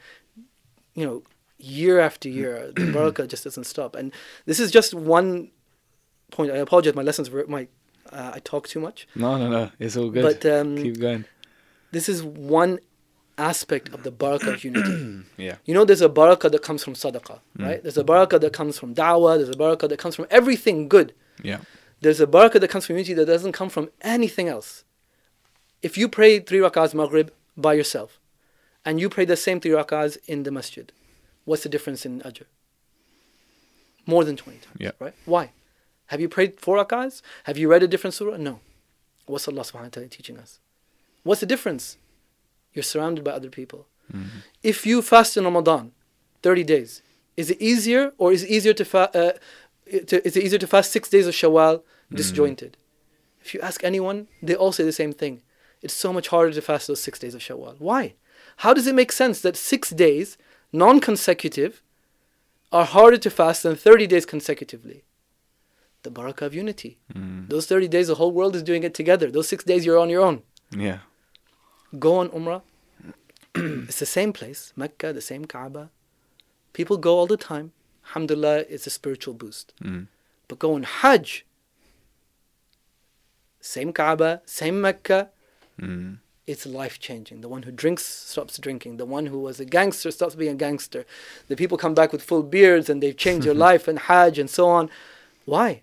[0.96, 1.24] you know,
[1.60, 2.72] year after year.
[2.76, 3.96] the barakah just doesn't stop.
[3.96, 4.12] And
[4.46, 5.52] this is just one
[6.32, 6.52] point.
[6.52, 7.68] I apologize, my lessons were my
[8.12, 9.08] uh, I talk too much.
[9.16, 9.72] No, no, no.
[9.80, 10.24] It's all good.
[10.24, 11.26] But um, Keep going.
[11.92, 12.80] this is one
[13.38, 15.26] aspect of the barakah of unity.
[15.38, 15.56] Yeah.
[15.66, 17.66] You know, there's a barakah that comes from sadaqah, Mm.
[17.66, 17.82] right?
[17.84, 19.38] There's a barakah that comes from da'wah.
[19.38, 21.14] There's a barakah that comes from everything good.
[21.42, 21.60] Yeah.
[22.04, 24.84] There's a barakah that comes from unity that doesn't come from anything else.
[25.82, 28.20] If you pray three rakahs maghrib by yourself,
[28.86, 30.92] and you pray the same three rakahs in the masjid,
[31.46, 32.44] what's the difference in ajr?
[34.06, 34.92] More than 20 times, Yeah.
[35.00, 35.14] right?
[35.26, 35.52] Why?
[36.08, 37.22] Have you prayed four rakahs?
[37.46, 38.36] Have you read a different surah?
[38.38, 38.60] No.
[39.26, 40.60] What's Allah subhanahu wa ta'ala teaching us?
[41.24, 41.98] What's the difference?
[42.74, 43.88] You're surrounded by other people.
[44.14, 44.40] Mm-hmm.
[44.62, 45.94] If you fast in Ramadan,
[46.42, 47.02] 30 days,
[47.38, 49.32] is it easier or is it easier to, fa- uh,
[49.86, 52.78] to is easier to fast six days of Shawwal disjointed?
[53.42, 55.42] If you ask anyone, they all say the same thing.
[55.82, 57.76] It's so much harder to fast those six days of Shawwal.
[57.80, 58.14] Why?
[58.58, 60.38] How does it make sense that six days,
[60.72, 61.82] non consecutive,
[62.72, 65.04] are harder to fast than 30 days consecutively?
[66.04, 67.00] The barakah of unity.
[67.14, 67.50] Mm.
[67.50, 69.30] Those 30 days, the whole world is doing it together.
[69.30, 70.44] Those six days, you're on your own.
[70.72, 71.00] Yeah.
[72.00, 72.62] Go on Umrah.
[73.56, 75.92] it's the same place, Mecca, the same Kaaba.
[76.74, 77.72] People go all the time.
[78.08, 79.74] Alhamdulillah, it's a spiritual boost.
[79.82, 80.08] Mm.
[80.48, 81.46] But going Hajj.
[83.60, 85.30] Same Kaaba, same Mecca.
[85.82, 86.18] Mm.
[86.46, 87.40] It's life changing.
[87.40, 88.98] The one who drinks stops drinking.
[88.98, 91.06] The one who was a gangster stops being a gangster.
[91.48, 94.50] The people come back with full beards and they've changed their life and Hajj and
[94.50, 94.90] so on.
[95.46, 95.82] Why?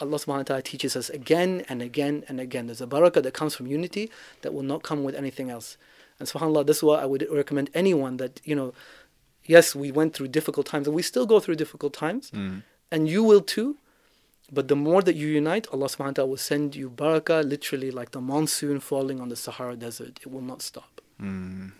[0.00, 2.66] Allah subhanahu wa ta'ala teaches us again and again and again.
[2.66, 4.10] There's a barakah that comes from unity
[4.42, 5.76] that will not come with anything else.
[6.18, 8.72] And subhanAllah, this is what I would recommend anyone that, you know,
[9.46, 12.30] yes, we went through difficult times and we still go through difficult times.
[12.30, 12.62] Mm.
[12.90, 13.76] And you will too.
[14.52, 17.90] But the more that you unite, Allah subhanahu wa ta'ala will send you barakah, literally
[17.90, 20.20] like the monsoon falling on the Sahara Desert.
[20.20, 21.00] It will not stop.
[21.20, 21.72] Mm.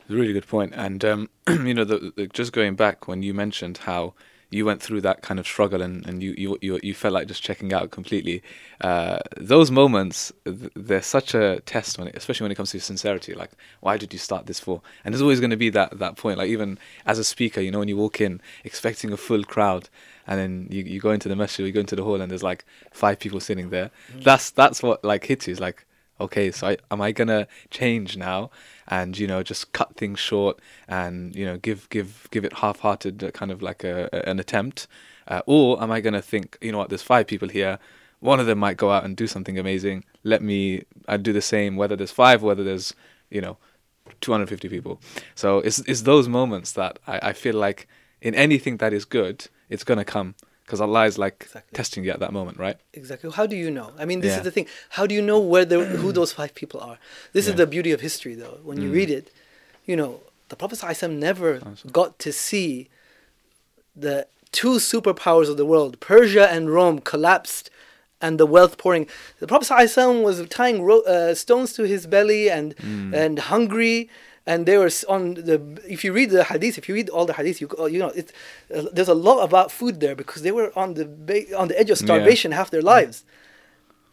[0.00, 0.74] It's a really good point.
[0.74, 4.14] And um, you know, the, the, just going back when you mentioned how
[4.54, 7.26] you went through that kind of struggle and, and you, you you you felt like
[7.26, 8.42] just checking out completely.
[8.80, 13.34] Uh, those moments, they're such a test when, it, especially when it comes to sincerity.
[13.34, 14.80] Like, why did you start this for?
[15.04, 16.38] And there's always going to be that that point.
[16.38, 19.88] Like even as a speaker, you know, when you walk in expecting a full crowd,
[20.26, 22.42] and then you, you go into the masjid, you go into the hall, and there's
[22.44, 23.90] like five people sitting there.
[24.16, 25.52] That's that's what like hits you.
[25.52, 25.84] It's like,
[26.20, 28.50] okay, so I, am I gonna change now
[28.88, 33.24] and you know just cut things short and you know give give give it half-hearted
[33.24, 34.86] uh, kind of like a, a an attempt,
[35.28, 36.88] uh, or am I gonna think you know what?
[36.88, 37.78] There's five people here.
[38.20, 40.04] One of them might go out and do something amazing.
[40.22, 41.76] Let me I do the same.
[41.76, 42.94] Whether there's five, whether there's
[43.30, 43.58] you know
[44.20, 45.00] 250 people.
[45.34, 47.88] So it's it's those moments that I, I feel like
[48.20, 51.76] in anything that is good, it's gonna come because Allah is like exactly.
[51.76, 52.78] testing you at that moment, right?
[52.94, 53.30] Exactly.
[53.30, 53.92] How do you know?
[53.98, 54.38] I mean, this yeah.
[54.38, 54.66] is the thing.
[54.90, 56.98] How do you know where the, who those five people are?
[57.32, 57.52] This yeah.
[57.52, 58.58] is the beauty of history, though.
[58.62, 58.94] When you mm.
[58.94, 59.30] read it,
[59.84, 61.60] you know, the Prophet ﷺ never
[61.92, 62.88] got to see
[63.94, 67.70] the two superpowers of the world, Persia and Rome, collapsed
[68.20, 69.06] and the wealth pouring.
[69.40, 73.14] The Prophet ﷺ was tying ro- uh, stones to his belly and mm.
[73.14, 74.08] and hungry
[74.46, 77.32] and they were on the if you read the hadith if you read all the
[77.32, 78.32] hadith you you know it
[78.74, 81.78] uh, there's a lot about food there because they were on the ba- on the
[81.78, 82.58] edge of starvation yeah.
[82.58, 83.24] half their lives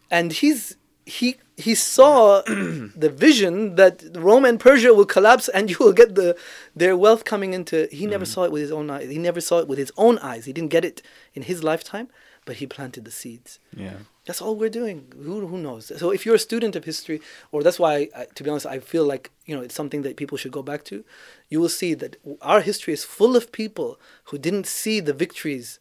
[0.09, 5.77] and he's he he saw the vision that Rome and Persia will collapse and you
[5.79, 6.37] will get the
[6.75, 8.33] their wealth coming into he never mm.
[8.33, 10.53] saw it with his own eyes he never saw it with his own eyes he
[10.53, 11.01] didn't get it
[11.33, 12.07] in his lifetime
[12.45, 15.11] but he planted the seeds yeah that's all we're doing.
[15.15, 15.91] Who who knows?
[15.97, 18.79] So if you're a student of history, or that's why, I, to be honest, I
[18.79, 21.03] feel like you know it's something that people should go back to.
[21.49, 25.79] You will see that our history is full of people who didn't see the victories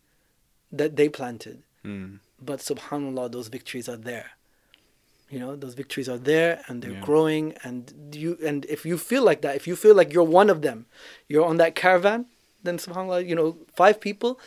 [0.73, 2.19] that they planted, mm.
[2.41, 4.31] but Subhanallah, those victories are there.
[5.29, 7.01] You know, those victories are there and they're yeah.
[7.01, 7.55] growing.
[7.63, 10.63] And you and if you feel like that, if you feel like you're one of
[10.63, 10.87] them,
[11.29, 12.27] you're on that caravan,
[12.63, 14.41] then Subhanallah, you know, five people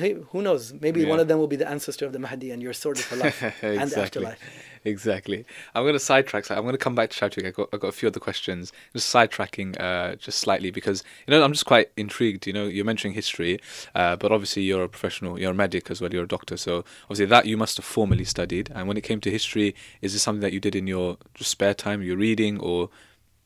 [0.00, 0.72] hey, who knows?
[0.72, 1.08] Maybe yeah.
[1.08, 3.42] one of them will be the ancestor of the Mahdi and you're sorted for life
[3.62, 3.76] exactly.
[3.76, 4.38] and afterlife.
[4.84, 5.44] Exactly.
[5.74, 6.50] I'm going to sidetrack.
[6.50, 7.46] I'm going to come back to Shafik.
[7.46, 8.72] I got, I got a few other questions.
[8.94, 12.46] Just sidetracking uh, just slightly because you know I'm just quite intrigued.
[12.46, 13.60] You know, you're mentioning history,
[13.94, 15.38] uh, but obviously you're a professional.
[15.38, 16.12] You're a medic as well.
[16.12, 16.56] You're a doctor.
[16.56, 18.70] So obviously that you must have formally studied.
[18.74, 21.74] And when it came to history, is this something that you did in your spare
[21.74, 22.02] time?
[22.02, 22.88] You're reading, or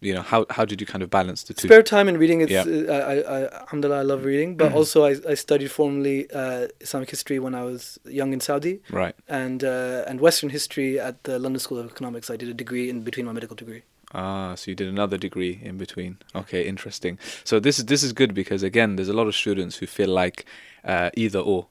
[0.05, 2.41] you know how how did you kind of balance the two spare time and reading
[2.41, 2.63] it's yeah.
[2.63, 4.77] uh, I, I alhamdulillah i love reading but mm-hmm.
[4.77, 9.15] also I, I studied formally uh, islamic history when i was young in saudi right
[9.29, 12.91] and uh, and western history at the london school of economics i did a degree
[12.91, 13.83] in between my medical degree
[14.17, 16.19] Ah, so you did another degree in between.
[16.37, 17.19] Okay, interesting.
[17.43, 20.09] So this is this is good because again, there's a lot of students who feel
[20.09, 20.45] like
[20.85, 21.67] uh, either or.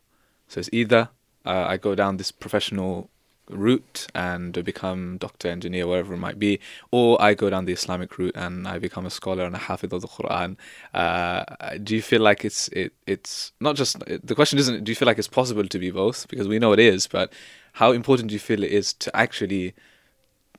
[0.50, 1.10] So it's either
[1.46, 3.10] uh, I go down this professional
[3.54, 6.60] route and become doctor, engineer, whatever it might be,
[6.92, 9.94] or I go down the Islamic route and I become a scholar and a hafid
[9.94, 10.58] of the Quran.
[10.94, 11.44] Uh,
[11.84, 15.06] do you feel like it's it it's not just the question isn't do you feel
[15.06, 17.32] like it's possible to be both because we know it is, but
[17.74, 19.74] how important do you feel it is to actually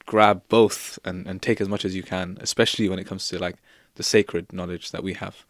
[0.07, 3.39] grab both and, and take as much as you can, especially when it comes to
[3.39, 3.57] like
[3.95, 5.45] the sacred knowledge that we have?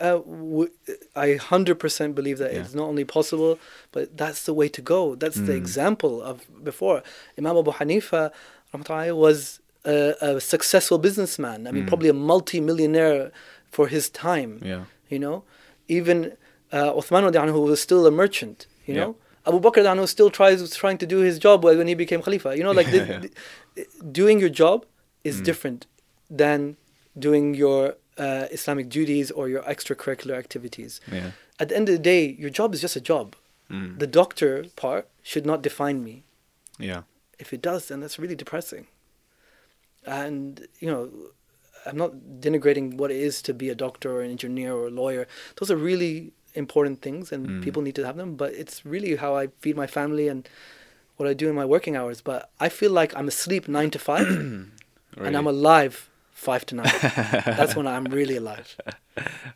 [0.00, 0.70] Uh, w-
[1.16, 2.60] I hundred percent believe that yeah.
[2.60, 3.58] it's not only possible,
[3.90, 5.14] but that's the way to go.
[5.14, 5.46] That's mm.
[5.46, 7.02] the example of before.
[7.38, 8.32] Imam Abu Hanifa
[9.16, 11.66] was a, a successful businessman.
[11.66, 11.88] I mean, mm.
[11.88, 13.32] probably a multi-millionaire
[13.70, 14.60] for his time.
[14.62, 14.84] Yeah.
[15.08, 15.44] You know,
[15.88, 16.36] even
[16.70, 18.66] uh, Uthman who was still a merchant.
[18.86, 22.20] You know, Abu Bakr anhu still tries trying to do his job when he became
[22.22, 22.56] Khalifa.
[22.56, 23.30] You know, like yeah, the,
[23.74, 24.86] the, doing your job
[25.24, 25.44] is mm.
[25.44, 25.86] different
[26.30, 26.76] than
[27.18, 31.00] doing your uh, Islamic duties or your extracurricular activities.
[31.10, 31.32] Yeah.
[31.58, 33.34] At the end of the day, your job is just a job.
[33.70, 33.98] Mm.
[33.98, 36.22] The doctor part should not define me.
[36.78, 37.02] Yeah.
[37.38, 38.86] If it does, then that's really depressing.
[40.06, 41.10] And you know,
[41.86, 44.94] I'm not denigrating what it is to be a doctor or an engineer or a
[45.02, 45.26] lawyer.
[45.58, 47.64] Those are really important things, and mm.
[47.64, 48.36] people need to have them.
[48.36, 50.48] But it's really how I feed my family and
[51.16, 52.20] what I do in my working hours.
[52.20, 54.68] But I feel like I'm asleep nine to five, really?
[55.26, 56.08] and I'm alive
[56.42, 56.90] five to nine.
[57.58, 58.76] That's when I'm really alive.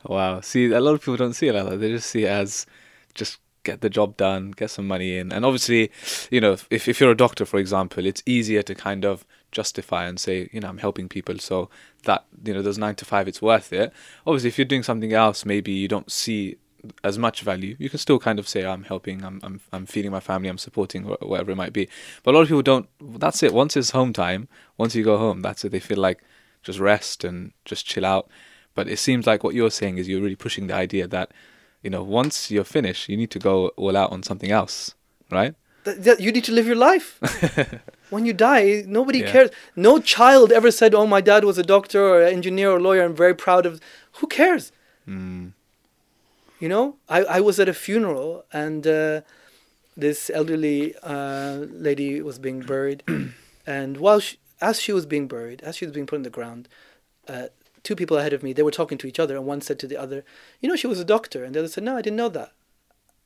[0.05, 0.43] Wow.
[0.43, 1.79] See, a lot of people don't see it like that.
[1.79, 2.67] They just see it as
[3.15, 5.33] just get the job done, get some money in.
[5.33, 5.91] And obviously,
[6.31, 10.05] you know, if, if you're a doctor, for example, it's easier to kind of justify
[10.07, 11.39] and say, you know, I'm helping people.
[11.39, 11.71] So
[12.05, 13.93] that, you know, those nine to five, it's worth it.
[14.27, 16.59] Obviously, if you're doing something else, maybe you don't see
[17.03, 17.77] as much value.
[17.79, 20.59] You can still kind of say, I'm helping, I'm, I'm, I'm feeding my family, I'm
[20.59, 21.89] supporting, whatever it might be.
[22.23, 23.55] But a lot of people don't, that's it.
[23.55, 25.73] Once it's home time, once you go home, that's it.
[25.73, 26.23] They feel like,
[26.67, 28.29] just rest and just chill out.
[28.75, 31.31] But it seems like what you're saying is you're really pushing the idea that,
[31.83, 34.95] you know, once you're finished, you need to go all out on something else,
[35.31, 35.55] right?
[36.19, 37.21] you need to live your life.
[38.11, 39.31] when you die, nobody yeah.
[39.31, 39.51] cares.
[39.77, 43.05] No child ever said, "Oh, my dad was a doctor or an engineer or lawyer.
[43.05, 43.81] I'm very proud of."
[44.19, 44.73] Who cares?
[45.07, 45.53] Mm.
[46.59, 49.21] You know, I, I was at a funeral and uh,
[49.97, 53.05] this elderly uh, lady was being buried,
[53.67, 56.31] and while she, as she was being buried, as she was being put in the
[56.31, 56.69] ground,
[57.29, 57.47] uh,
[57.83, 59.87] two people ahead of me, they were talking to each other, and one said to
[59.87, 60.25] the other,
[60.61, 62.53] "You know, she was a doctor," and the other said, "No, I didn't know that."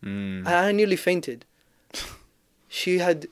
[0.05, 0.47] Mm.
[0.47, 1.45] I, nearly fainted.
[2.69, 3.27] she had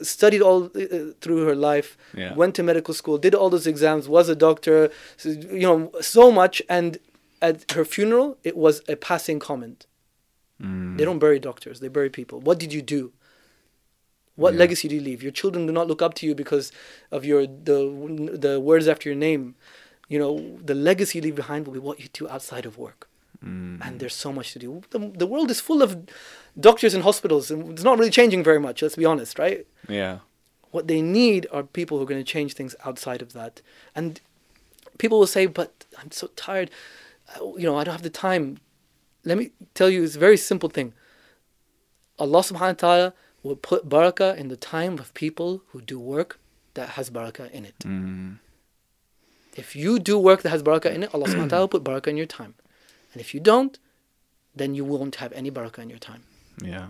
[0.00, 2.34] studied all uh, through her life, Yeah.
[2.34, 4.90] went to medical school, did all those exams, was a doctor,
[5.24, 6.60] you know, so much.
[6.68, 6.98] And
[7.40, 9.86] at her funeral, it was a passing comment.
[10.62, 10.96] Mm.
[10.98, 12.40] They don't bury doctors; they bury people.
[12.40, 13.12] What did you do?
[14.36, 14.58] What Yeah.
[14.60, 15.22] legacy do you leave?
[15.22, 16.72] Your children do not look up to you because
[17.10, 17.78] of your the
[18.46, 19.54] the words after your name.
[20.08, 23.08] You know, the legacy you leave behind will be what you do outside of work.
[23.44, 23.78] Mm.
[23.84, 24.82] And there's so much to do.
[24.90, 25.90] The, the world is full of
[26.58, 28.82] doctors and hospitals, and it's not really changing very much.
[28.82, 29.66] Let's be honest, right?
[29.88, 30.18] Yeah.
[30.70, 33.62] What they need are people who are going to change things outside of that.
[33.94, 34.20] And
[34.98, 36.70] people will say, "But I'm so tired.
[37.60, 38.58] You know, I don't have the time."
[39.24, 40.92] Let me tell you, it's a very simple thing.
[42.18, 43.12] Allah Subhanahu wa Taala
[43.44, 46.40] will put barakah in the time of people who do work
[46.74, 47.78] that has barakah in it.
[47.80, 48.38] Mm.
[49.56, 51.84] If you do work that has barakah in it, Allah Subhanahu wa Taala will put
[51.84, 52.54] barakah in your time.
[53.12, 53.78] And if you don't,
[54.56, 56.24] then you won't have any barakah in your time.
[56.60, 56.88] Yeah.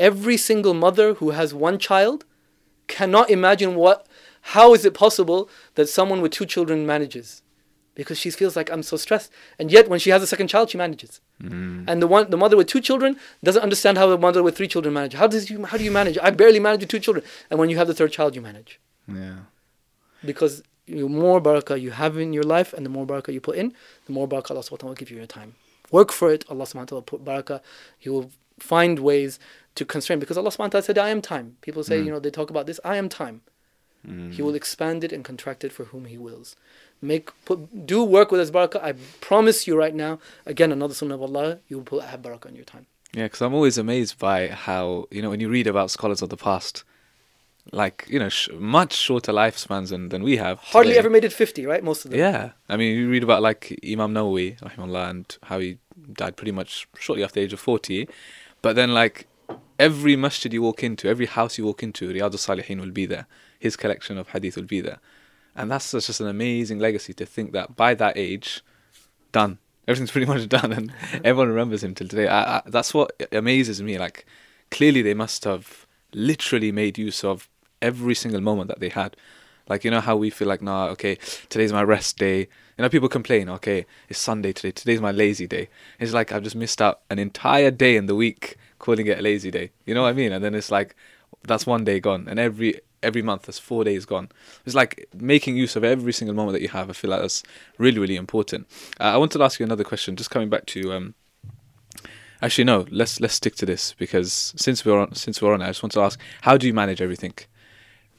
[0.00, 2.24] every single mother who has one child
[2.88, 4.06] cannot imagine what
[4.54, 7.42] how is it possible that someone with two children manages
[7.94, 10.70] because she feels like i'm so stressed and yet when she has a second child
[10.70, 11.84] she manages Mm.
[11.88, 14.68] and the one the mother with two children doesn't understand how the mother with three
[14.68, 17.24] children manage how does you how do you manage i barely manage with two children
[17.48, 19.38] and when you have the third child you manage Yeah.
[20.24, 23.56] because the more barakah you have in your life and the more barakah you put
[23.56, 23.72] in,
[24.06, 25.54] the more barakah Allah subhanahu wa ta'ala will give you in your time.
[25.92, 27.60] Work for it, Allah subhanahu wa ta'ala will put barakah.
[27.98, 29.38] He will find ways
[29.76, 31.56] to constrain because Allah subhanahu wa ta'ala said, I am time.
[31.60, 32.04] People say, Mm.
[32.06, 33.42] you know, they talk about this, I am time.
[34.06, 34.32] Mm.
[34.32, 36.56] He will expand it and contract it for whom He wills.
[37.02, 38.82] Make put do work with His barakah.
[38.82, 42.46] I promise you right now, again, another sunnah of Allah, you will put have barakah
[42.46, 42.86] in your time.
[43.12, 46.28] Yeah, because I'm always amazed by how you know when you read about scholars of
[46.28, 46.84] the past,
[47.72, 50.58] like you know, sh- much shorter lifespans than, than we have.
[50.58, 50.98] Hardly today.
[50.98, 51.82] ever made it 50, right?
[51.82, 52.20] Most of them.
[52.20, 55.78] Yeah, I mean, you read about like Imam Nawawi, rahimahullah, and how he
[56.12, 58.08] died pretty much shortly after the age of forty.
[58.62, 59.26] But then, like
[59.78, 63.26] every masjid you walk into, every house you walk into, Riyadh al-Salihin will be there.
[63.58, 64.98] His collection of hadith will be there,
[65.56, 68.62] and that's just an amazing legacy to think that by that age,
[69.32, 69.58] done.
[69.86, 71.18] Everything's pretty much done, and mm-hmm.
[71.24, 72.28] everyone remembers him till today.
[72.28, 73.98] I, I, that's what amazes me.
[73.98, 74.26] Like,
[74.70, 77.48] clearly they must have literally made use of
[77.82, 79.16] every single moment that they had.
[79.68, 81.16] Like, you know how we feel like, nah, okay,
[81.48, 82.40] today's my rest day.
[82.76, 85.68] You know, people complain, okay, it's Sunday today, today's my lazy day.
[85.98, 89.22] It's like I've just missed out an entire day in the week calling it a
[89.22, 89.70] lazy day.
[89.84, 90.32] You know what I mean?
[90.32, 90.96] And then it's like,
[91.42, 92.26] that's one day gone.
[92.28, 94.30] And every every month, that's four days gone.
[94.64, 96.90] It's like making use of every single moment that you have.
[96.90, 97.42] I feel like that's
[97.78, 98.66] really, really important.
[98.98, 100.92] Uh, I wanted to ask you another question, just coming back to.
[100.92, 101.14] Um,
[102.42, 102.86] Actually, no.
[102.90, 105.92] Let's let's stick to this because since we're on since we're on, I just want
[105.92, 107.34] to ask: How do you manage everything?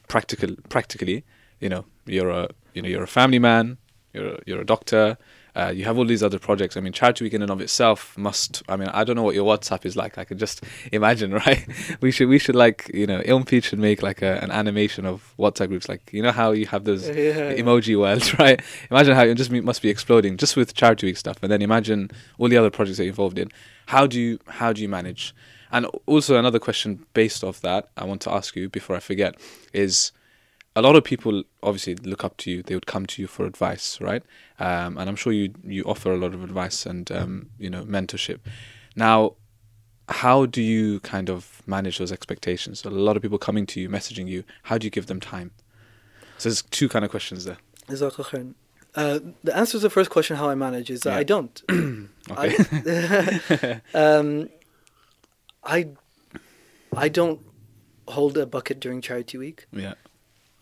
[0.06, 1.24] Practical, practically,
[1.58, 3.78] you know, you're a you know you're a family man,
[4.12, 5.18] you're a, you're a doctor,
[5.54, 6.76] uh, you have all these other projects.
[6.76, 8.62] I mean, charity week in and of itself must.
[8.68, 10.16] I mean, I don't know what your WhatsApp is like.
[10.16, 11.66] I can just imagine, right?
[12.00, 15.04] We should we should like you know, Ilm Feed should make like a, an animation
[15.04, 17.54] of WhatsApp groups, like you know how you have those Yeah, yeah.
[17.54, 18.60] emoji worlds, right?
[18.90, 22.10] Imagine how it just must be exploding just with charity week stuff, and then imagine
[22.38, 23.48] all the other projects that you're involved in.
[23.86, 25.34] How do you how do you manage?
[25.70, 29.36] And also another question based off that I want to ask you before I forget
[29.72, 30.12] is
[30.74, 32.62] a lot of people obviously look up to you.
[32.62, 34.22] They would come to you for advice, right?
[34.58, 37.84] Um, and I'm sure you you offer a lot of advice and um, you know
[37.84, 38.40] mentorship.
[38.96, 39.34] Now,
[40.08, 42.84] how do you kind of manage those expectations?
[42.84, 44.44] A lot of people coming to you, messaging you.
[44.64, 45.50] How do you give them time?
[46.38, 47.58] So there's two kind of questions there.
[48.94, 51.16] Uh, the answer to the first question, how I manage, is that Yeah.
[51.18, 51.62] I don't.
[52.30, 52.54] Okay.
[52.86, 54.48] I, um,
[55.64, 55.88] I,
[56.96, 57.40] I don't
[58.06, 59.66] hold a bucket during charity week.
[59.72, 59.94] yeah.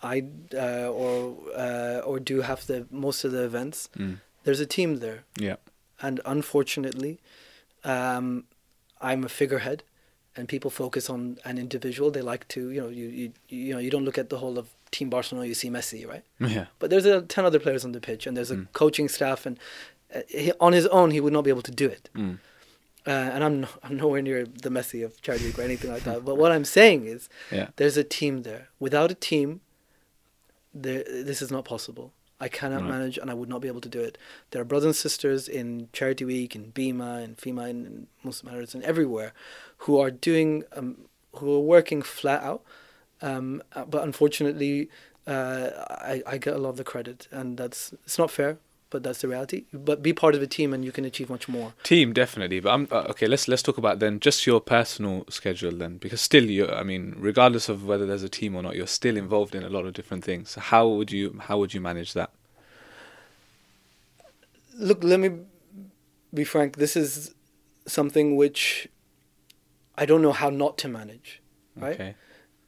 [0.03, 3.89] I uh, or uh, or do half the most of the events.
[3.99, 4.19] Mm.
[4.45, 5.57] There's a team there, Yeah.
[6.01, 7.19] and unfortunately,
[7.85, 8.45] um,
[9.01, 9.83] I'm a figurehead,
[10.37, 12.11] and people focus on an individual.
[12.11, 14.59] They like to, you know, you, you you know, you don't look at the whole
[14.59, 15.47] of Team Barcelona.
[15.47, 16.25] You see Messi, right?
[16.39, 16.67] Yeah.
[16.79, 18.67] But there's a, ten other players on the pitch, and there's a Mm.
[18.73, 19.59] coaching staff, and
[20.15, 22.09] uh, he, on his own, he would not be able to do it.
[22.15, 22.39] Mm.
[23.07, 26.25] Uh, and I'm no, I'm nowhere near the Messi of Charity or anything like that.
[26.25, 27.69] But what I'm saying is, Yeah.
[27.77, 28.69] there's a team there.
[28.79, 29.61] Without a team,
[30.75, 32.13] this is not possible.
[32.43, 32.91] I cannot Right.
[32.91, 34.17] manage, and I would not be able to do it.
[34.51, 38.53] There are brothers and sisters in Charity Week, in BIMA, and FIMA, and, in Muslim
[38.53, 39.35] Matters, and everywhere,
[39.79, 41.03] who are doing, um,
[41.37, 42.63] who are working flat out.
[43.21, 44.89] Um, uh, but unfortunately,
[45.27, 48.57] uh, I, I get a lot of the credit, and that's it's not fair,
[48.91, 49.65] but that's the reality.
[49.73, 51.73] But be part of a team, and you can achieve much more.
[51.83, 53.27] Team definitely, but I'm uh, okay.
[53.27, 56.69] Let's let's talk about then just your personal schedule then, because still you.
[56.69, 59.69] I mean, regardless of whether there's a team or not, you're still involved in a
[59.69, 60.51] lot of different things.
[60.51, 62.31] So how would you how would you manage that?
[64.77, 65.31] Look, let me
[66.33, 66.77] be frank.
[66.77, 67.35] This is
[67.87, 68.89] something which
[69.97, 71.41] I don't know how not to manage.
[71.77, 71.95] Right?
[71.95, 72.15] Okay.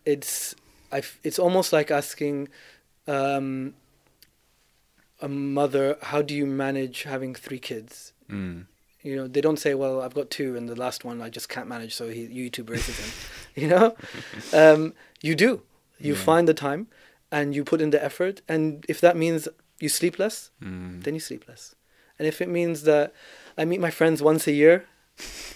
[0.05, 0.55] It's
[0.91, 2.49] I it's almost like asking
[3.07, 3.75] um,
[5.23, 8.13] a mother, how do you manage having three kids?
[8.31, 8.67] Mm.
[9.03, 11.49] You know, they don't say, well, I've got two, and the last one I just
[11.49, 13.11] can't manage, so he, YouTube raises him.
[13.63, 13.87] you know,
[14.53, 15.63] um, you do.
[15.99, 16.21] You Yeah.
[16.31, 16.87] find the time,
[17.31, 19.49] and you put in the effort, and if that means
[19.81, 21.03] you sleep less, Mm.
[21.05, 21.75] then you sleep less.
[22.19, 23.13] And if it means that
[23.59, 24.85] I meet my friends once a year,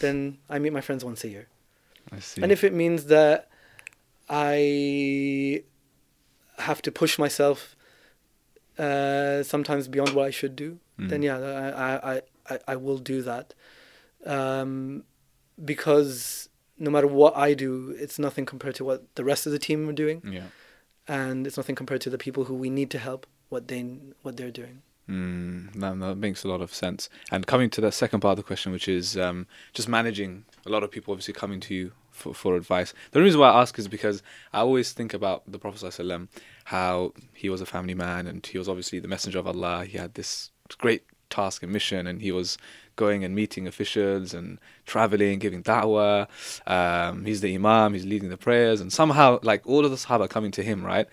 [0.01, 1.47] then I meet my friends once a year.
[2.13, 2.43] I see.
[2.43, 3.49] And if it means that
[4.29, 5.63] I
[6.59, 7.76] have to push myself
[8.79, 11.25] uh, sometimes beyond what I should do, then Mm.
[11.25, 13.55] yeah, I, I, I, I will do that.
[14.25, 15.05] Um,
[15.63, 19.59] because no matter what I do, it's nothing compared to what the rest of the
[19.59, 20.49] team are doing, Yeah.
[21.09, 23.83] and it's nothing compared to the people who we need to help what they
[24.23, 24.83] what they're doing.
[25.09, 27.09] Mm, that, that makes a lot of sense.
[27.31, 30.69] And coming to the second part of the question, which is um, just managing a
[30.69, 32.95] lot of people obviously coming to you for, for advice.
[33.13, 36.29] The reason why I ask is because I always think about the Prophet ﷺ,
[36.65, 39.85] how he was a family man and he was obviously the messenger of Allah.
[39.85, 42.59] He had this great task and mission, and he was
[42.97, 46.29] going and meeting officials and traveling, giving da'wah.
[46.67, 50.29] Um, he's the imam, he's leading the prayers, and somehow, like all of the Sahaba
[50.29, 51.07] coming to him, right?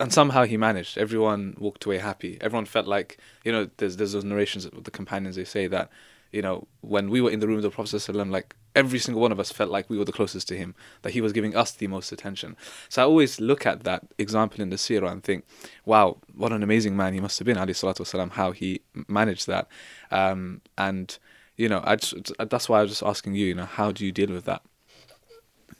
[0.00, 0.96] And somehow he managed.
[0.96, 2.38] Everyone walked away happy.
[2.40, 5.36] Everyone felt like, you know, there's there's those narrations with the companions.
[5.36, 5.90] They say that,
[6.30, 9.32] you know, when we were in the room of the Prophet like every single one
[9.32, 11.72] of us felt like we were the closest to him, that he was giving us
[11.72, 12.56] the most attention.
[12.88, 15.44] So I always look at that example in the seerah and think,
[15.84, 19.46] wow, what an amazing man he must have been, alayhi salatu wasalam, how he managed
[19.46, 19.68] that.
[20.10, 21.18] Um, and,
[21.56, 24.04] you know, I just, that's why I was just asking you, you know, how do
[24.06, 24.62] you deal with that?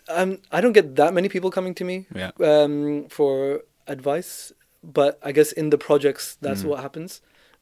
[0.09, 2.33] Um, I don't get that many people coming to me Yeah.
[2.41, 4.53] um, for advice,
[4.83, 6.69] but I guess in the projects that's Mhm.
[6.71, 7.21] what happens.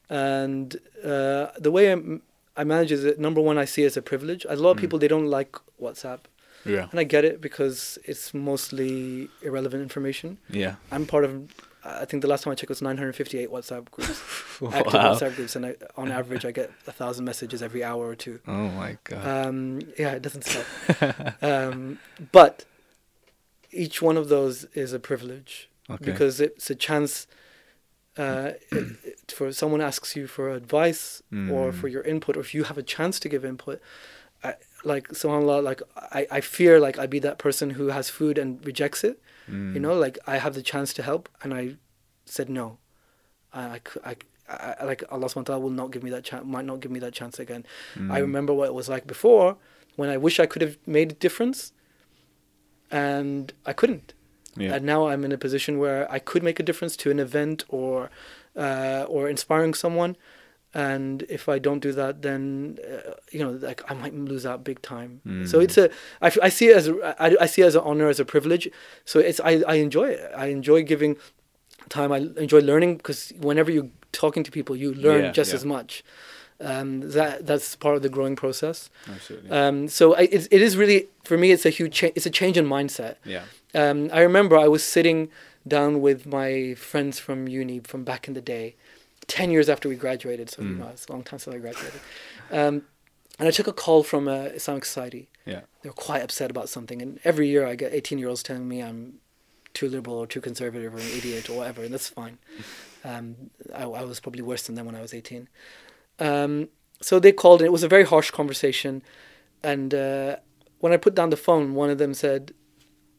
[0.08, 1.96] And uh, the way I,
[2.56, 4.44] I manage is that number one, I see as a privilege.
[4.48, 4.80] A lot of Mm.
[4.80, 6.20] people they don't like WhatsApp,
[6.64, 6.88] Yeah.
[6.90, 10.38] and I get it because it's mostly irrelevant information.
[10.48, 10.74] Yeah.
[10.90, 11.32] I'm part of.
[11.82, 14.20] I think the last time I checked was 958 WhatsApp groups,
[14.74, 14.92] active.
[14.92, 18.38] WhatsApp groups, and I, on average I get a thousand messages every hour or two.
[18.46, 19.26] Oh my God.
[19.46, 20.66] Um, yeah, it doesn't stop.
[21.42, 21.98] um,
[22.32, 22.66] but
[23.70, 26.04] each one of those is a privilege okay.
[26.04, 27.26] because it's a chance
[28.18, 28.52] uh,
[29.28, 31.74] for someone asks you for advice or Mm.
[31.74, 33.80] for your input, or if you have a chance to give input.
[34.42, 38.38] I, like subhanallah, like I, I fear like I'd be that person who has food
[38.38, 39.20] and rejects it.
[39.50, 39.74] Mm.
[39.74, 41.76] You know, like I have the chance to help, and I
[42.24, 42.78] said no.
[43.52, 44.16] I, I,
[44.48, 46.80] I, I- like Allah subhanahu wa ta'ala will not give me that chance, might not
[46.80, 47.64] give me that chance again.
[47.96, 48.20] I Mm.
[48.22, 49.56] remember what it was like before
[49.96, 51.72] when I wish I could have made a difference
[52.90, 54.14] and I couldn't.
[54.56, 54.74] Yeah.
[54.74, 57.64] And now I'm in a position where I could make a difference to an event
[57.68, 58.10] or
[58.56, 60.16] uh, or inspiring someone.
[60.72, 64.62] And if I don't do that, then uh, you know, like I might lose out
[64.64, 65.20] big time.
[65.46, 65.64] So Mm.
[65.64, 65.90] it's a,
[66.22, 68.24] I, I see it as, a, I, I see it as an honor, as a
[68.24, 68.70] privilege.
[69.04, 70.30] So it's, I, I enjoy it.
[70.36, 71.16] I enjoy giving
[71.88, 72.12] time.
[72.12, 75.56] I enjoy learning because whenever you're talking to people, you learn Yeah, just yeah.
[75.56, 76.04] as much.
[76.60, 78.90] Um, that that's part of the growing process.
[79.08, 79.50] Absolutely.
[79.50, 81.50] Um, so I, it, it is really for me.
[81.52, 82.12] It's a huge change.
[82.16, 83.16] It's a change in mindset.
[83.24, 83.42] yeah.
[83.74, 85.28] Um, I remember I was sitting
[85.66, 88.74] down with my friends from uni from back in the day,
[89.26, 90.50] ten years after we graduated.
[90.50, 90.78] So you Mm.
[90.78, 92.00] know, it's a long time since I graduated.
[92.50, 92.82] Um,
[93.38, 95.28] and I took a call from a Islamic Society.
[95.46, 95.60] Yeah.
[95.82, 99.20] They were quite upset about something, and every year I get eighteen-year-olds telling me I'm
[99.72, 102.38] too liberal or too conservative or an idiot or whatever, and that's fine.
[103.04, 105.48] Um, I, I was probably worse than them when I was eighteen.
[106.18, 106.68] Um,
[107.00, 109.02] so they called, and it was a very harsh conversation.
[109.62, 110.36] And uh,
[110.80, 112.52] when I put down the phone, one of them said,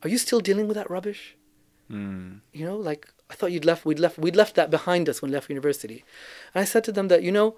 [0.04, 1.36] "Are you still dealing with that rubbish?
[1.90, 2.42] Mm.
[2.54, 3.86] You know, like I thought you'd left.
[3.86, 4.18] We'd left.
[4.18, 6.04] We'd left that behind us when we left university."
[6.54, 7.58] And I said to them that you know,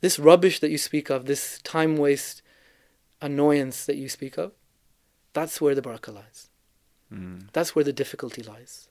[0.00, 2.42] this rubbish that you speak of, this time waste,
[3.20, 4.52] annoyance that you speak of,
[5.32, 6.48] that's where the barakah lies.
[7.12, 7.48] Mm.
[7.52, 8.88] That's where the difficulty lies.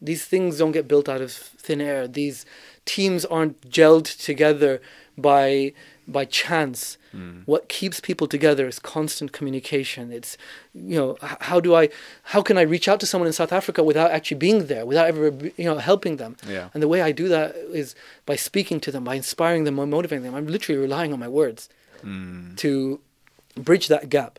[0.00, 2.06] These things don't get built out of thin air.
[2.06, 2.44] These
[2.84, 4.82] teams aren't gelled together
[5.16, 5.72] by
[6.06, 6.98] by chance.
[7.16, 7.42] Mm.
[7.46, 10.12] What keeps people together is constant communication.
[10.12, 10.36] It's
[10.74, 11.88] you know how do I
[12.24, 15.06] how can I reach out to someone in South Africa without actually being there, without
[15.06, 16.36] ever you know helping them?
[16.48, 16.68] Yeah.
[16.74, 17.94] And the way I do that is
[18.26, 20.34] by speaking to them, by inspiring them, by motivating them.
[20.34, 21.68] I'm literally relying on my words
[22.04, 22.56] Mm.
[22.58, 23.00] to
[23.56, 24.38] bridge that gap,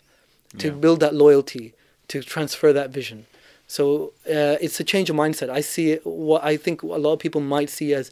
[0.60, 0.74] to Yeah.
[0.74, 1.74] build that loyalty,
[2.10, 3.26] to transfer that vision.
[3.68, 5.50] So uh, it's a change of mindset.
[5.50, 8.12] I see it, what I think a lot of people might see as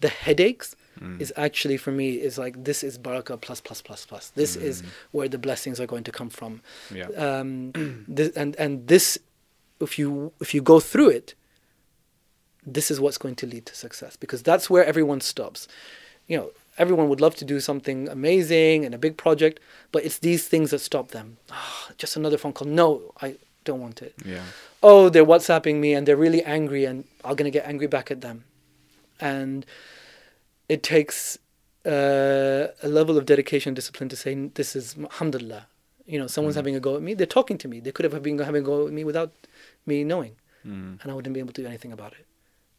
[0.00, 1.20] the headaches Mm.
[1.20, 4.30] is actually for me is like this is barakah plus plus plus plus.
[4.30, 4.86] This is Mm.
[5.12, 6.60] where the blessings are going to come from.
[6.94, 7.08] Yeah.
[7.16, 7.72] Um,
[8.08, 9.18] this, and and this,
[9.80, 11.34] if you if you go through it,
[12.66, 15.68] this is what's going to lead to success because that's where everyone stops.
[16.28, 19.60] You know, everyone would love to do something amazing and a big project,
[19.92, 21.36] but it's these things that stop them.
[21.50, 22.66] Ah, just another phone call.
[22.68, 24.14] No, I don't want it.
[24.24, 24.42] Yeah.
[24.82, 28.20] Oh, they're WhatsApping me and they're really angry, and I'm gonna get angry back at
[28.22, 28.44] them,
[29.20, 29.66] and
[30.68, 31.38] it takes
[31.86, 35.66] uh, a level of dedication and discipline to say this is alhamdulillah.
[36.06, 36.62] You know, someone's Mm.
[36.62, 37.14] having a go at me.
[37.14, 37.80] They're talking to me.
[37.80, 39.32] They could have been having a go at me without
[39.86, 40.36] me knowing,
[40.66, 40.98] Mm.
[41.02, 42.26] and I wouldn't be able to do anything about it.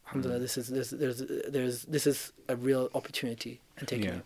[0.06, 0.42] Alhamdulillah, Mm.
[0.46, 1.22] this is this, there's
[1.54, 4.16] there's this is a real opportunity and taking Yeah.
[4.18, 4.24] it.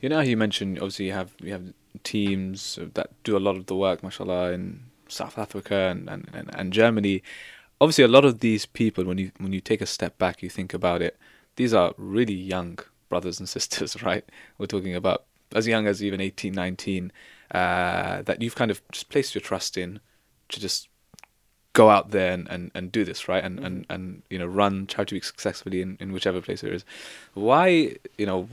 [0.00, 1.72] You know how you mentioned obviously you have you have
[2.04, 6.48] teams that do a lot of the work, mashallah, in South Africa and, and, and,
[6.58, 7.22] and Germany.
[7.80, 10.48] Obviously, a lot of these people, when you when you take a step back, you
[10.48, 11.14] think about it.
[11.56, 12.78] These are really young
[13.12, 14.24] brothers and sisters, right?
[14.56, 17.12] We're talking about as young as even 18, 19,
[17.50, 20.00] uh, that you've kind of just placed your trust in
[20.48, 20.88] to just
[21.74, 23.44] go out there and, and, and do this, right?
[23.44, 26.84] And, and, and you know run charity week successfully in, in whichever place it is.
[27.34, 28.48] Why you know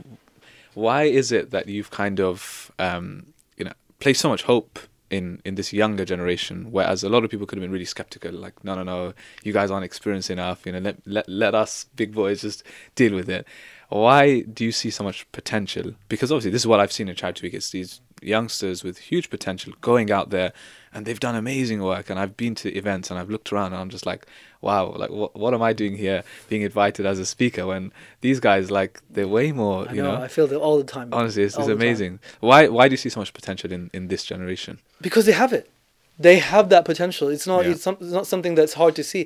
[0.74, 4.78] why is it that you've kind of um, you know placed so much hope
[5.10, 8.32] in in this younger generation whereas a lot of people could have been really skeptical
[8.32, 11.86] like no no no you guys aren't experienced enough you know let let, let us
[11.96, 12.62] big boys just
[12.94, 13.44] deal with it
[13.90, 17.14] why do you see so much potential because obviously this is what i've seen in
[17.14, 20.52] charity week it's these youngsters with huge potential going out there
[20.92, 23.80] and they've done amazing work and i've been to events and i've looked around and
[23.80, 24.26] i'm just like
[24.60, 28.38] wow like what, what am i doing here being invited as a speaker when these
[28.38, 31.08] guys like they're way more I you know, I feel that all the time.
[31.12, 32.20] Honestly, it's, it's amazing.
[32.40, 34.78] Why why do you see so much potential in, in this generation?
[35.00, 35.70] because they have it
[36.18, 37.70] they have that potential it's not Yeah.
[37.72, 39.22] it's, some, it's not something that's hard to see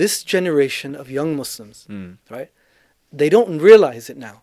[0.00, 2.18] this generation of young muslims Mm.
[2.36, 2.50] right
[3.20, 4.36] they don't realize it now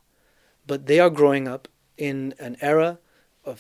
[0.70, 1.68] but they are growing up
[2.10, 2.90] in an era
[3.52, 3.56] of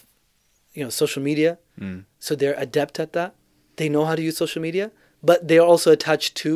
[0.77, 1.51] you know social media
[1.83, 1.99] Mm.
[2.25, 3.31] so they're adept at that
[3.77, 4.85] they know how to use social media
[5.29, 6.51] but they're also attached to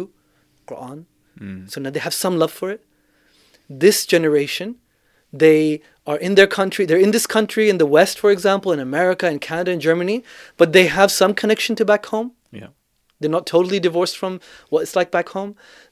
[0.69, 0.99] quran
[1.41, 1.61] Mm.
[1.71, 2.81] so now they have some love for it
[3.85, 4.75] this generation
[5.43, 8.79] they are in their country they're in this country in the west for example in
[8.79, 10.17] america in canada in germany
[10.59, 12.69] but they have some connection to back home Yeah.
[13.19, 14.33] they're not totally divorced from
[14.71, 15.51] what it's like back home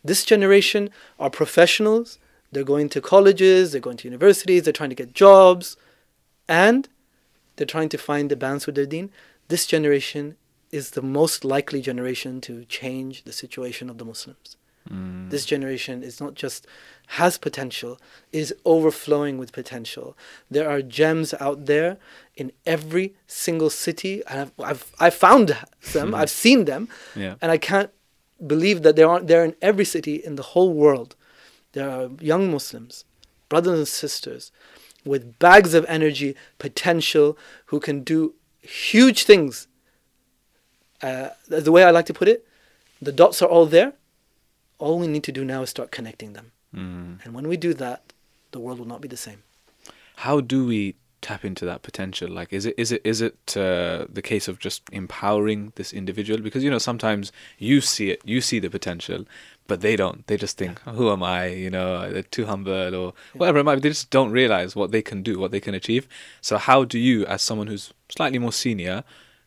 [0.09, 0.89] this generation
[1.20, 2.07] are professionals
[2.51, 5.77] they're going to colleges they're going to universities they're trying to get jobs
[6.47, 6.89] and
[7.55, 9.11] they're trying to find the balance with their deen.
[9.47, 10.35] This generation
[10.71, 14.57] is the most likely generation to change the situation of the muslims.
[14.87, 15.31] Mm.
[15.31, 16.67] this generation is not just
[17.07, 17.99] has potential
[18.31, 20.15] is overflowing with potential.
[20.51, 21.97] There are gems out there
[22.35, 24.21] in every single city.
[24.27, 25.57] And i've i've, I've found
[25.93, 26.13] them.
[26.13, 26.87] I've seen them.
[27.15, 27.35] Yeah.
[27.41, 27.89] and i can't
[28.45, 31.15] believe that they aren't there in every city in the whole world
[31.76, 33.05] there are young muslims
[33.47, 34.51] brothers and sisters
[35.05, 39.67] with bags of energy potential who can do huge things
[41.03, 42.47] uh, the way i like to put it
[43.01, 43.93] the dots are all there
[44.78, 46.51] all we need to do now is start connecting them.
[46.76, 47.23] Mm.
[47.23, 48.13] And when we do that,
[48.51, 49.43] the world will not be the same.
[50.17, 50.95] How do we
[51.26, 52.30] tap into that potential?
[52.30, 56.39] Like, is it is it is it uh, the case of just empowering this individual?
[56.39, 59.26] Because you know sometimes you see it, you see the potential,
[59.65, 60.26] but they don't.
[60.28, 63.78] They just think, "Who am I?" You know, they're too humble or whatever it might
[63.78, 63.82] be.
[63.82, 66.07] They just don't realize what they can do, what they can achieve.
[66.41, 69.03] So, how do you, as someone who's slightly more senior,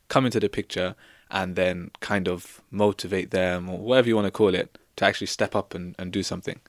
[0.08, 0.96] come into the picture
[1.30, 5.28] and then kind of motivate them or whatever you want to call it to actually
[5.28, 6.60] step up and, and do something?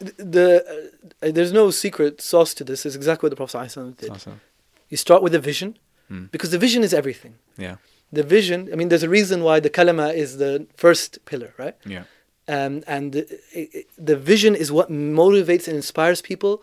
[0.00, 0.46] Th- The
[1.22, 2.84] uh, there's no secret sauce to this.
[2.86, 4.10] It's exactly what the Prophet ﷺ did.
[4.10, 4.40] Awesome.
[4.88, 5.70] You start with a vision,
[6.10, 6.30] Mm.
[6.30, 7.34] because the vision is everything.
[7.58, 7.76] Yeah.
[8.12, 8.68] The vision.
[8.72, 11.74] I mean, there's a reason why the kalama is the first pillar, right?
[11.84, 12.04] Yeah.
[12.56, 13.22] Um, and the,
[13.52, 16.62] it, the vision is what motivates and inspires people,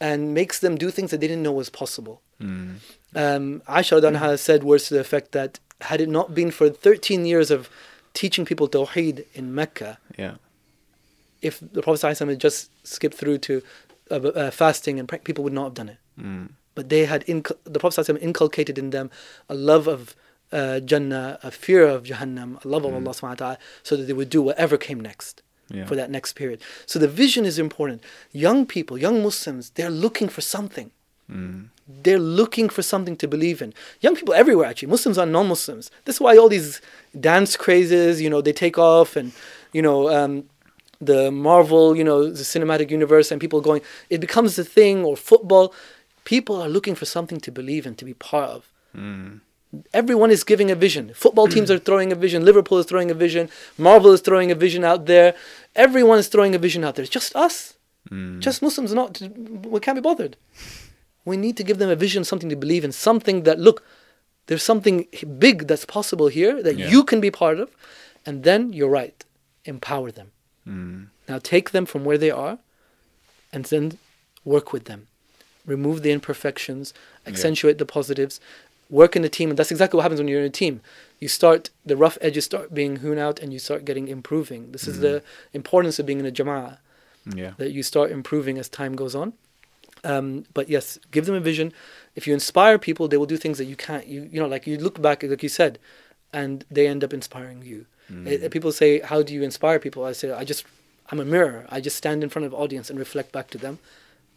[0.00, 2.20] and makes them do things that they didn't know was possible.
[2.42, 2.74] Mm.
[3.14, 7.24] um, Aisha Anha said words to the effect that had it not been for 13
[7.24, 7.70] years of
[8.12, 10.34] teaching people Tawheed in Mecca, Yeah.
[11.48, 13.62] If the Prophet ﷺ had just skipped through to
[14.10, 15.98] uh, uh, fasting and people would not have done it.
[16.20, 16.46] Mm.
[16.74, 19.06] But they had inc- the Prophet ﷺ inculcated in them
[19.48, 20.00] a love of
[20.52, 22.98] uh, Jannah, a fear of Jahannam, a love of Mm.
[23.00, 25.86] Allah subhanahu wa ta'ala, so that they would do whatever came next Yeah.
[25.88, 26.58] for that next period.
[26.86, 27.98] So the vision is important.
[28.46, 30.90] Young people, young Muslims, they're looking for something.
[31.30, 31.68] Mm.
[32.04, 33.70] They're looking for something to believe in.
[34.04, 35.90] Young people everywhere, actually, Muslims and non-Muslims.
[36.04, 36.80] This is why all these
[37.18, 39.32] dance crazes, you know, they take off, and
[39.72, 40.32] you know, um,
[41.06, 45.16] the Marvel, you know, the cinematic universe, and people going, it becomes a thing, or
[45.16, 45.72] football.
[46.24, 48.72] People are looking for something to believe in, to be part of.
[48.96, 49.40] Mm.
[49.92, 51.12] Everyone is giving a vision.
[51.14, 52.44] Football teams are throwing a vision.
[52.44, 53.48] Liverpool is throwing a vision.
[53.76, 55.34] Marvel is throwing a vision out there.
[55.74, 57.02] Everyone is throwing a vision out there.
[57.02, 57.74] It's just us.
[58.10, 58.38] Mm.
[58.40, 59.20] Just Muslims not.
[59.74, 60.36] We can't be bothered.
[61.24, 63.82] We need to give them a vision, something to believe in, something that look.
[64.46, 65.06] There's something
[65.38, 66.90] big that's possible here that Yeah.
[66.90, 67.70] you can be part of,
[68.26, 69.24] and then you're right.
[69.64, 70.28] Empower them.
[70.68, 71.08] Mm.
[71.28, 72.58] Now take them from where they are,
[73.52, 73.98] and then
[74.44, 75.06] work with them.
[75.66, 76.92] Remove the imperfections,
[77.26, 78.40] accentuate the positives,
[78.90, 80.80] work in a team, and that's exactly what happens when you're in a team.
[81.20, 84.72] You start the rough edges start being hewn out, and you start getting improving.
[84.72, 86.78] This is the importance of being in a jama'ah
[87.34, 87.52] Yeah.
[87.56, 89.32] that you start improving as time goes on.
[90.04, 91.72] Um, but yes, give them a vision.
[92.14, 94.06] If you inspire people, they will do things that you can't.
[94.06, 95.78] You you know, like you look back, like you said,
[96.32, 97.86] and they end up inspiring you.
[98.10, 100.64] Uh, people say, "How do you inspire people?" I say, "I just,
[101.10, 101.66] I'm a mirror.
[101.70, 103.78] I just stand in front of audience and reflect back to them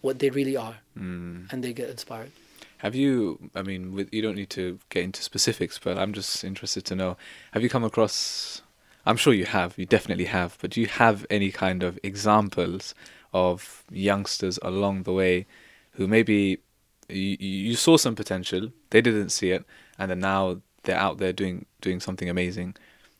[0.02, 1.52] what they really are, Mm.
[1.52, 2.32] and they get inspired."
[2.80, 3.40] Have you?
[3.56, 6.96] I mean, with, you don't need to get into specifics, but I'm just interested to
[6.96, 7.18] know:
[7.52, 8.62] Have you come across?
[9.06, 9.78] I'm sure you have.
[9.78, 10.58] You definitely have.
[10.62, 12.94] But do you have any kind of examples
[13.34, 15.46] of youngsters along the way
[15.94, 16.60] who maybe
[17.10, 19.64] you, you saw some potential, they didn't see it,
[19.98, 22.76] and then now they're out there doing doing something amazing?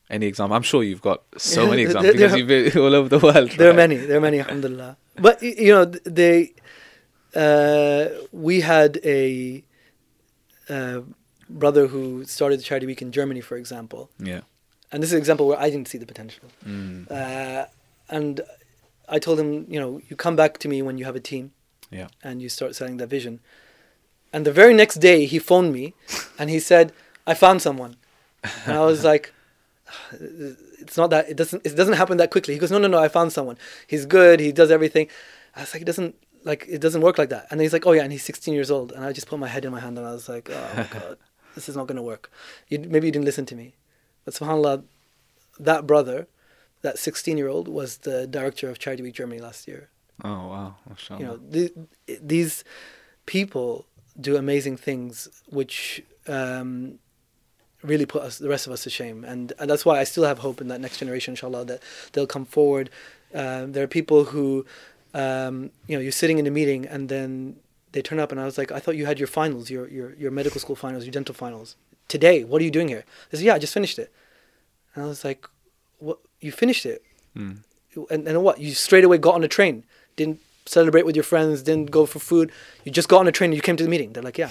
[0.10, 0.56] Any example?
[0.56, 3.52] I'm sure you've got so many examples because there- you've been all over the world.
[3.52, 3.98] There are many.
[3.98, 4.40] There are many.
[4.40, 4.98] Alhamdulillah.
[5.16, 6.54] But you know, they.
[7.36, 9.64] Uh, we had a
[10.70, 11.02] uh,
[11.50, 14.42] brother who started the Charity Week in Germany, for example, Yeah.
[14.92, 16.46] and this is an example where I didn't see the potential.
[16.66, 17.12] Mm.
[17.12, 17.66] Uh,
[18.10, 18.42] and
[19.10, 21.52] I told him, you know, you come back to me when you have a team
[21.92, 22.08] Yeah.
[22.24, 23.40] and you start selling that vision.
[24.34, 25.94] And the very next day, he phoned me
[26.40, 26.92] and he said,
[27.28, 27.98] I found someone.
[28.66, 29.32] And I was like,
[30.12, 32.54] it's not that, it doesn't, it doesn't happen that quickly.
[32.54, 33.58] He goes, no, no, no, I found someone.
[33.88, 34.40] He's good.
[34.40, 35.08] He does everything.
[35.56, 37.48] I was like, it doesn't, like, it doesn't work like that.
[37.50, 38.92] And he's like, oh yeah, and he's 16 years old.
[38.92, 40.84] And I just put my head in my hand and I was like, oh my
[41.00, 41.18] God,
[41.56, 42.32] this is not going to work.
[42.68, 43.76] You, maybe you didn't listen to me.
[44.26, 44.84] But subhanAllah,
[45.60, 46.28] that brother,
[46.82, 49.90] that 16 year old was the director of Charity Week Germany last year.
[50.24, 50.76] Oh wow.
[50.90, 51.20] Mashallah.
[51.20, 51.74] You know, th-
[52.22, 52.64] these
[53.26, 53.86] people
[54.20, 57.00] do amazing things, which um,
[57.84, 59.24] really put us, the rest of us, to shame.
[59.24, 61.82] And, and that's why I still have hope in that next generation, inshallah, that
[62.14, 62.90] they'll come forward.
[63.34, 64.66] Um, there are people who,
[65.14, 67.58] um, you know, you're sitting in a meeting and then
[67.92, 70.14] they turn up, and I was like, I thought you had your finals, your your
[70.16, 71.76] your medical school finals, your dental finals
[72.08, 72.44] today.
[72.44, 73.04] What are you doing here?
[73.30, 74.12] They said, Yeah, I just finished it.
[74.94, 75.48] And I was like,
[76.00, 76.20] What?
[76.40, 77.04] You finished it?
[77.36, 77.64] Mm.
[78.10, 78.60] and, and what?
[78.60, 79.84] You straight away got on a train,
[80.16, 82.52] didn't celebrate with your friends, didn't go for food.
[82.84, 84.14] You just got on a train and you came to the meeting.
[84.14, 84.50] They're like, yeah,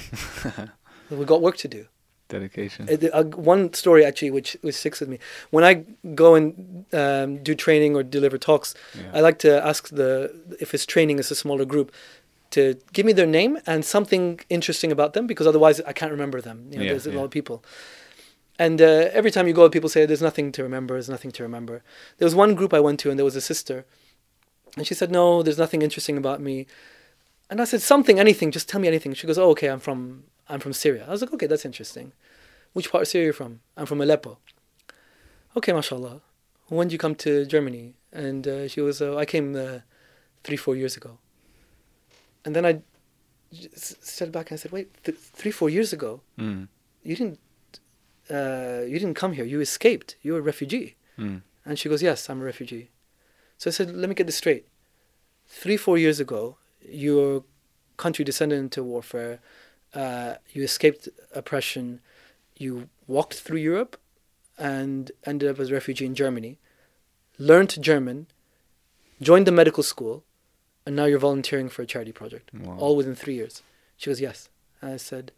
[1.11, 1.87] we got work to do.
[2.29, 2.89] Dedication.
[2.91, 5.18] Uh, uh, one story actually, which which sticks with me,
[5.51, 9.11] when I go and um, do training or deliver talks, Yeah.
[9.14, 10.11] I like to ask the
[10.61, 11.93] if it's training is a smaller group.
[12.51, 16.41] To give me their name and something interesting about them, because otherwise I can't remember
[16.41, 16.59] them.
[16.70, 17.16] You know, Yeah, there's a yeah.
[17.18, 17.62] lot of people,
[18.59, 20.95] and uh, every time you go, people say there's nothing to remember.
[20.95, 21.83] There's nothing to remember.
[22.18, 23.85] There was one group I went to, and there was a sister,
[24.77, 26.66] and she said, "No, there's nothing interesting about me."
[27.51, 28.51] And I said, "Something, anything.
[28.53, 29.68] Just tell me anything." She goes, "Oh, okay.
[29.68, 32.13] I'm from I'm from Syria." I was like, "Okay, that's interesting.
[32.73, 34.39] Which part of Syria are you from?" "I'm from Aleppo."
[35.57, 36.21] "Okay, mashallah.
[36.69, 39.81] When did you come to Germany?" And uh, she was, uh, "I came uh,
[40.45, 41.19] three, four years ago."
[42.45, 42.83] And then I
[43.75, 46.69] stepped back and I said, "Wait, th- three, four years ago, Mm.
[47.03, 47.39] you didn't
[48.31, 49.45] uh, you didn't come here.
[49.45, 50.17] You escaped.
[50.23, 51.43] You're a refugee." Mm.
[51.65, 52.91] And she goes, Yes, I'm a refugee.
[53.59, 54.67] So I said, Let me get this straight.
[55.49, 57.43] Three, four years ago, your
[57.97, 59.41] country descended into warfare.
[59.97, 62.01] Uh, you escaped oppression.
[62.55, 63.99] You walked through Europe
[64.59, 66.59] and ended up as a refugee in Germany.
[67.39, 68.27] Learned German,
[69.23, 70.23] joined the medical school,
[70.85, 72.51] and now you're volunteering for a charity project.
[72.53, 72.77] Wow.
[72.79, 73.63] All within three years.
[73.97, 74.49] She goes, Yes.
[74.83, 75.33] And I said,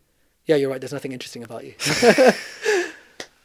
[0.46, 0.80] Yeah, you're right.
[0.80, 1.74] There's nothing interesting about you.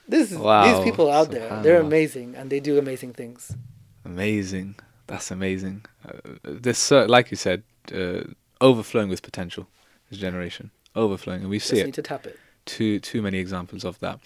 [0.07, 3.55] this is, Wow, These people out there, they're amazing and they do amazing things.
[4.03, 4.75] Amazing.
[5.07, 5.85] That's amazing.
[6.07, 6.11] Uh,
[6.43, 7.61] this, so, like you said,
[7.93, 8.23] uh,
[8.61, 9.67] overflowing with potential.
[10.09, 11.85] This generation overflowing, and we see Just it.
[11.85, 12.37] need to tap it.
[12.65, 14.19] Too too many examples of that.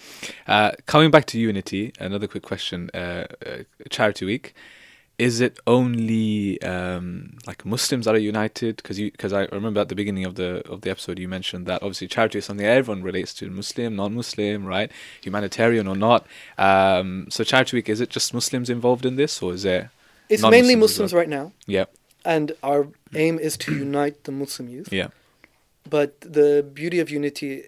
[0.46, 2.88] Uh, coming back to Unity, another quick question.
[2.94, 3.58] Uh, uh,
[3.90, 4.54] Charity Week,
[5.18, 8.76] is it only um, like Muslims that are united?
[8.76, 11.66] Because you because I remember at the beginning of the of the episode you mentioned
[11.66, 14.92] that obviously charity is something everyone relates to, Muslim, non-Muslim, right?
[15.22, 16.24] Humanitarian or not.
[16.56, 19.90] Um, so Charity Week, is it just Muslims involved in this, or is there?
[20.28, 21.20] It's mainly Muslims well.
[21.22, 21.86] right now, Yeah,
[22.24, 24.92] and our aim is to unite the Muslim youth.
[24.92, 25.08] yeah.
[25.88, 27.64] But the beauty of unity,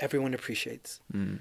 [0.00, 1.00] everyone appreciates.
[1.14, 1.38] Mm.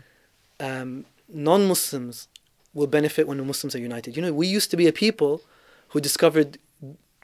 [0.60, 2.28] Um, non Muslims
[2.74, 4.16] will benefit when the Muslims are united.
[4.16, 5.42] You know, we used to be a people
[5.90, 6.58] who discovered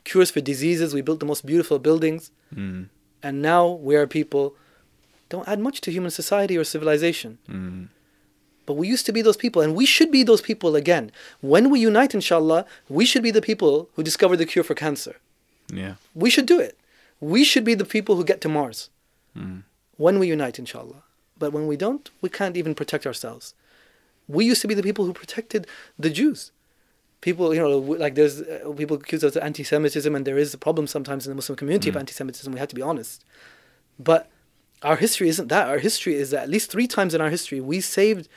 [0.03, 2.87] cures for diseases, we built the most beautiful buildings, Mm.
[3.21, 4.55] and now we are people
[5.29, 7.37] don't add much to human society or civilization.
[7.49, 7.89] Mm.
[8.65, 11.11] But we used to be those people, and we should be those people again.
[11.41, 15.15] When we unite, inshallah, we should be the people who discover the cure for cancer.
[15.73, 15.95] Yeah.
[16.13, 16.77] We should do it.
[17.19, 18.89] We should be the people who get to Mars
[19.37, 19.63] Mm.
[19.97, 21.01] when we unite, inshallah.
[21.41, 23.53] But when we don't, we can't even protect ourselves.
[24.27, 25.67] We used to be the people who protected
[26.03, 26.51] the Jews.
[27.21, 30.57] People, you know, like there's uh, people accuse us of anti-Semitism, and there is a
[30.57, 31.99] problem sometimes in the Muslim community of Mm.
[32.03, 32.51] anti-Semitism.
[32.53, 33.23] We have to be honest.
[33.99, 34.29] But
[34.83, 35.67] our history isn't that.
[35.67, 38.27] Our history is that at least three times in our history we saved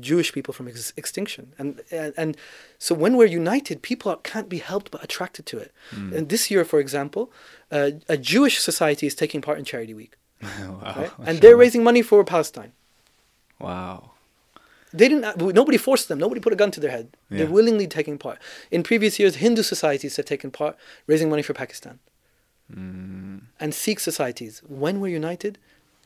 [0.00, 2.30] Jewish people from ex- extinction, and, and and
[2.78, 5.70] so when we're united, people are, can't be helped but attracted to it.
[5.90, 6.14] Mm.
[6.16, 7.30] And this year, for example,
[7.70, 10.12] uh, a Jewish society is taking part in Charity Week,
[10.60, 10.94] wow.
[10.96, 11.10] right?
[11.26, 12.72] and they're raising money for Palestine.
[13.58, 14.10] Wow.
[14.92, 15.38] They didn't.
[15.38, 16.18] Nobody forced them.
[16.18, 17.16] Nobody put a gun to their head.
[17.30, 18.38] They're willingly taking part.
[18.70, 20.76] In previous years, Hindu societies have taken part,
[21.06, 21.98] raising money for Pakistan.
[22.74, 23.42] Mm.
[23.58, 25.58] And Sikh societies, when we're united,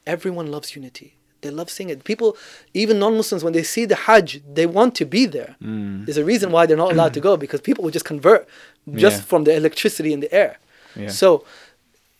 [0.06, 1.16] everyone loves unity.
[1.40, 2.04] They love seeing it.
[2.04, 2.36] People,
[2.74, 5.56] even non-Muslims, when they see the Hajj, they want to be there.
[5.62, 6.06] Mm.
[6.06, 8.48] There's a reason why they're not allowed to go because people will just convert
[8.94, 9.22] just Yeah.
[9.24, 10.58] from the electricity in the air.
[10.94, 11.08] Yeah.
[11.08, 11.44] So,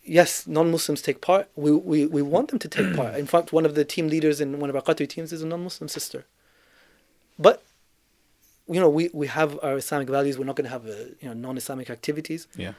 [0.06, 1.48] yes, non-Muslims take part.
[1.56, 3.16] We, we, we want them to take part.
[3.16, 5.46] In fact, one of the team leaders in one of our Qatari teams is a
[5.46, 6.24] non-Muslim sister.
[7.38, 7.62] But,
[8.68, 10.38] you know, we, we have our Islamic values.
[10.38, 12.72] We're not going to have a, you know non-Islamic activities, yeah.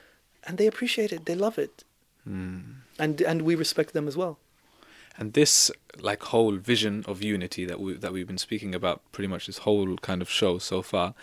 [0.45, 1.25] and they appreciate it.
[1.25, 1.84] They love it,
[2.28, 2.82] Mm.
[2.99, 4.38] and and we respect them as well.
[5.17, 5.71] And this
[6.09, 9.59] like whole vision of unity that we that we've been speaking about pretty much this
[9.59, 11.13] whole kind of show so far,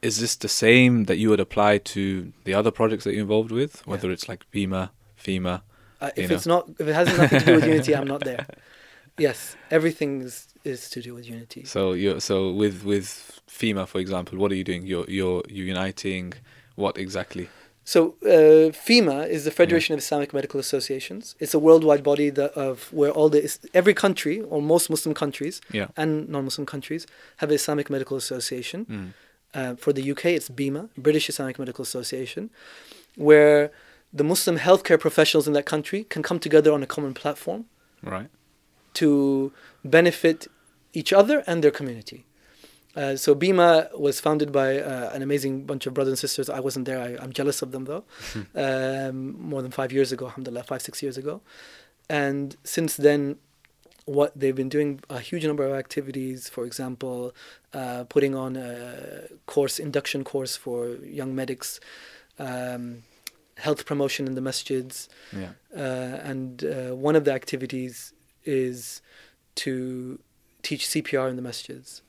[0.00, 3.52] is this the same that you would apply to the other projects that you're involved
[3.52, 4.90] with, whether it's like BIMA,
[5.24, 5.62] FIMA?
[6.00, 8.46] Uh, if it's not, if it has nothing to do with unity, I'm not there.
[9.18, 11.64] Yes, everything is, is to do with unity.
[11.64, 14.86] So you so with with FIMA for example, what are you doing?
[14.86, 16.32] You're you're you're uniting
[16.76, 17.48] what exactly?
[17.84, 21.34] So uh, FIMA is the Federation of Islamic Medical Associations.
[21.40, 23.42] It's a worldwide body that of where all the
[23.74, 25.88] every country or most Muslim countries Yeah.
[25.96, 27.06] and non-Muslim countries
[27.38, 28.86] have an Islamic Medical Association.
[28.86, 29.12] Mm.
[29.52, 32.50] Uh, for the UK, it's BIMA, British Islamic Medical Association,
[33.16, 33.72] where
[34.12, 37.66] the Muslim healthcare professionals in that country can come together on a common platform
[38.02, 38.28] Right.
[38.94, 39.52] to
[39.84, 40.46] benefit
[40.92, 42.24] each other and their community.
[42.96, 46.50] Uh, so BIMA was founded by uh, an amazing bunch of brothers and sisters.
[46.50, 46.98] I wasn't there.
[47.00, 48.04] I, I'm jealous of them though.
[48.56, 51.40] um, more than five years ago, alhamdulillah, five six years ago,
[52.08, 53.36] and since then,
[54.06, 56.48] what they've been doing a huge number of activities.
[56.48, 57.32] For example,
[57.72, 61.78] uh, putting on a course induction course for young medics,
[62.40, 63.04] um,
[63.66, 64.96] health promotion in the masjids,
[65.42, 65.52] Yeah.
[65.84, 66.70] uh, and uh,
[67.08, 68.12] one of the activities
[68.44, 69.02] is
[69.64, 69.72] to
[70.62, 72.02] teach CPR in the masjids.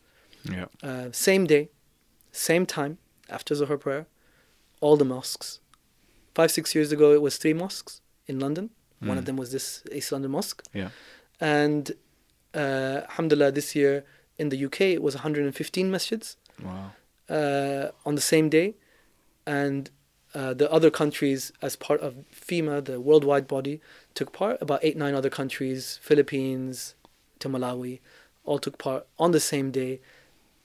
[0.57, 0.65] Yeah.
[0.89, 1.63] Uh, same day,
[2.31, 2.93] same time,
[3.29, 4.05] after Zuhr prayer,
[4.81, 5.59] all the mosques.
[6.33, 8.69] Five, six years ago, it was three mosques in London.
[8.99, 9.27] One of Mm.
[9.27, 10.61] them was this East London Mosque.
[10.81, 10.89] Yeah.
[11.39, 11.83] And
[12.53, 14.03] uh, alhamdulillah, this year
[14.37, 16.91] in the UK, it was 115 masjids Wow.
[17.37, 18.75] uh, on the same day,
[19.45, 19.89] and
[20.33, 23.81] uh, the other countries, as part of FIMA, the worldwide body,
[24.13, 24.57] took part.
[24.61, 26.95] About eight, nine other countries, Philippines
[27.39, 27.99] to Malawi,
[28.45, 29.99] all took part on the same day,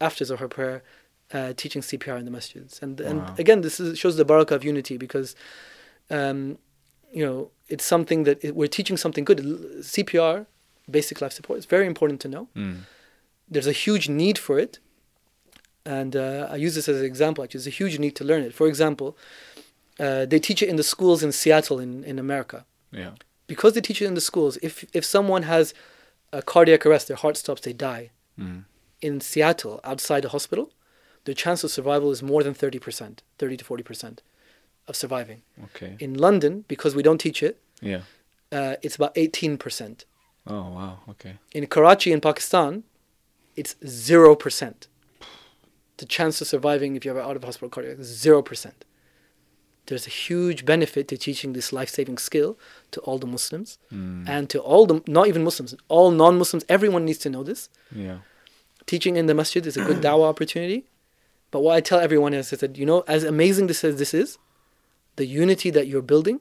[0.01, 0.83] after Zuhr prayer,
[1.33, 2.81] uh, teaching CPR in the masjids.
[2.83, 5.35] And and again, this is, shows the barakah of unity because,
[6.11, 6.59] um,
[7.12, 9.39] you know, it's something that it, we're teaching something good.
[9.81, 10.47] CPR,
[10.89, 12.77] basic life support, is very important to know Mm.
[13.49, 14.79] there's a huge need for it.
[15.87, 17.59] And uh, I use this as an example, actually.
[17.59, 18.53] There's a huge need to learn it.
[18.53, 19.16] For example,
[20.01, 22.59] uh, they teach it in the schools in Seattle, in, in America.
[22.91, 23.12] Yeah.
[23.47, 25.72] Because they teach it in the schools, if, if someone has
[26.32, 28.11] a cardiac arrest, their heart stops, they die.
[28.39, 28.64] Mm.
[29.01, 30.72] In Seattle, outside the hospital,
[31.24, 34.18] the chance of survival is more than 30%, 30 to 40%
[34.89, 35.43] of surviving.
[35.66, 35.97] Okay.
[36.01, 38.01] In London, because we don't teach it, Yeah.
[38.51, 40.05] uh, it's about 18%.
[40.49, 40.99] Oh wow.
[41.11, 41.34] Okay.
[41.53, 42.84] In Karachi in Pakistan,
[43.57, 44.87] it's zero percent.
[45.99, 48.84] The chance of surviving if you have an out of hospital cardiac is zero percent.
[49.86, 52.59] There's a huge benefit to teaching this life saving skill
[52.90, 54.28] to all the Muslims Mm.
[54.28, 56.64] and to all the not even Muslims, all non Muslims.
[56.68, 57.68] Everyone needs to know this.
[57.94, 58.18] Yeah.
[58.86, 60.84] Teaching in the masjid is a good dawah opportunity.
[61.53, 64.12] But what I tell everyone is, is that you know, as amazing this as this
[64.12, 64.38] is,
[65.14, 66.40] the unity that you're building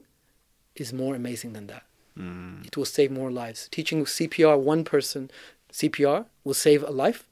[0.74, 1.84] is more amazing than that.
[2.18, 2.66] Mm.
[2.66, 3.68] It will save more lives.
[3.70, 5.30] Teaching CPR one person
[5.72, 7.28] CPR will save a life,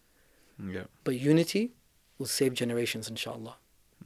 [0.74, 0.84] Yeah.
[1.02, 1.72] but unity
[2.18, 3.56] will save generations, inshallah.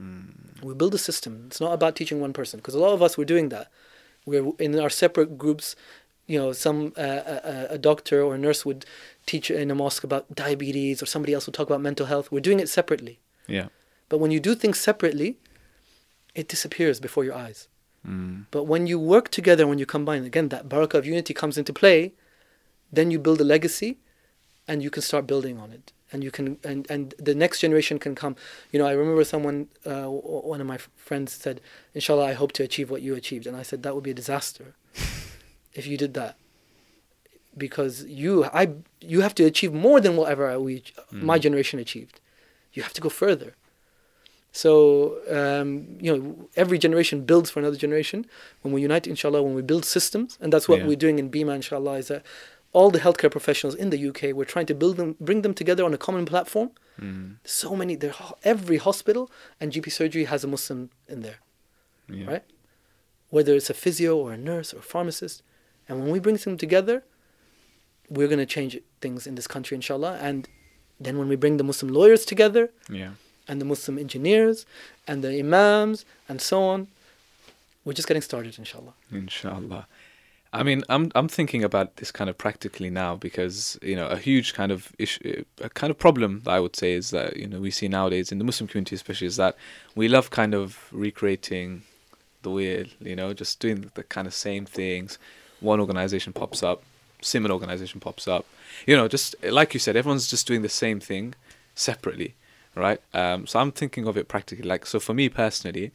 [0.01, 0.63] Mm.
[0.63, 1.45] We build a system.
[1.47, 3.71] It's not about teaching one person because a lot of us we're doing that.
[4.27, 5.77] We're in our separate groups.
[6.27, 8.85] You know, some uh, a, a doctor or a nurse would
[9.25, 12.31] teach in a mosque about diabetes, or somebody else would talk about mental health.
[12.31, 13.19] We're doing it separately.
[13.47, 13.69] Yeah.
[14.11, 15.39] But when you do things separately,
[16.35, 17.69] it disappears before your eyes.
[18.07, 18.47] Mm.
[18.51, 21.73] But when you work together, when you combine, again, that barakah of unity comes into
[21.73, 22.13] play,
[22.93, 23.99] then you build a legacy
[24.67, 25.93] and you can start building on it.
[26.13, 28.35] And you can, and, and the next generation can come.
[28.73, 31.61] You know, I remember someone, uh, one of my friends said,
[31.95, 33.47] Inshallah, I hope to achieve what you achieved.
[33.47, 34.75] And I said, that would be a disaster
[35.75, 36.37] if you did that.
[37.57, 40.83] Because you, I, you have to achieve more than whatever we,
[41.13, 41.43] my Mm.
[41.43, 42.21] generation achieved.
[42.73, 43.55] You have to go further.
[44.53, 48.27] So um, you know, every generation builds for another generation.
[48.63, 50.87] When we unite, inshallah, when we build systems, and that's what Yeah.
[50.87, 52.23] we're doing in BIMA, inshallah, is that
[52.73, 55.85] all the healthcare professionals in the UK, we're trying to build them, bring them together
[55.85, 56.71] on a common platform.
[57.01, 57.37] Mm.
[57.45, 58.15] So many, there,
[58.45, 61.39] every hospital and GP surgery has a Muslim in there,
[62.09, 62.27] Yeah.
[62.27, 62.45] right?
[63.31, 65.43] Whether it's a physio or a nurse or a pharmacist,
[65.89, 67.05] and when we bring them together,
[68.11, 70.19] we're going to change things in this country, inshallah.
[70.21, 70.49] And
[71.01, 73.13] then when we bring the Muslim lawyers together, Yeah.
[73.51, 74.67] and the Muslim engineers
[75.07, 76.89] and the imams and so on.
[77.85, 78.93] We're just getting started, inshallah.
[79.11, 79.87] Inshallah.
[80.53, 84.17] I mean, I'm I'm thinking about this kind of practically now because you know a
[84.17, 87.47] huge kind of issue, a kind of problem that I would say is that you
[87.47, 89.57] know we see nowadays in the Muslim community especially is that
[89.95, 91.83] we love kind of recreating
[92.43, 95.19] the wheel, you know, just doing the kind of same things.
[95.61, 96.83] One organization pops up,
[97.21, 98.47] similar organization pops up,
[98.87, 101.35] you know, just like you said, everyone's just doing the same thing
[101.75, 102.37] separately,
[102.75, 103.01] right?
[103.13, 105.91] Um, so I'm thinking of it practically, like so for me personally,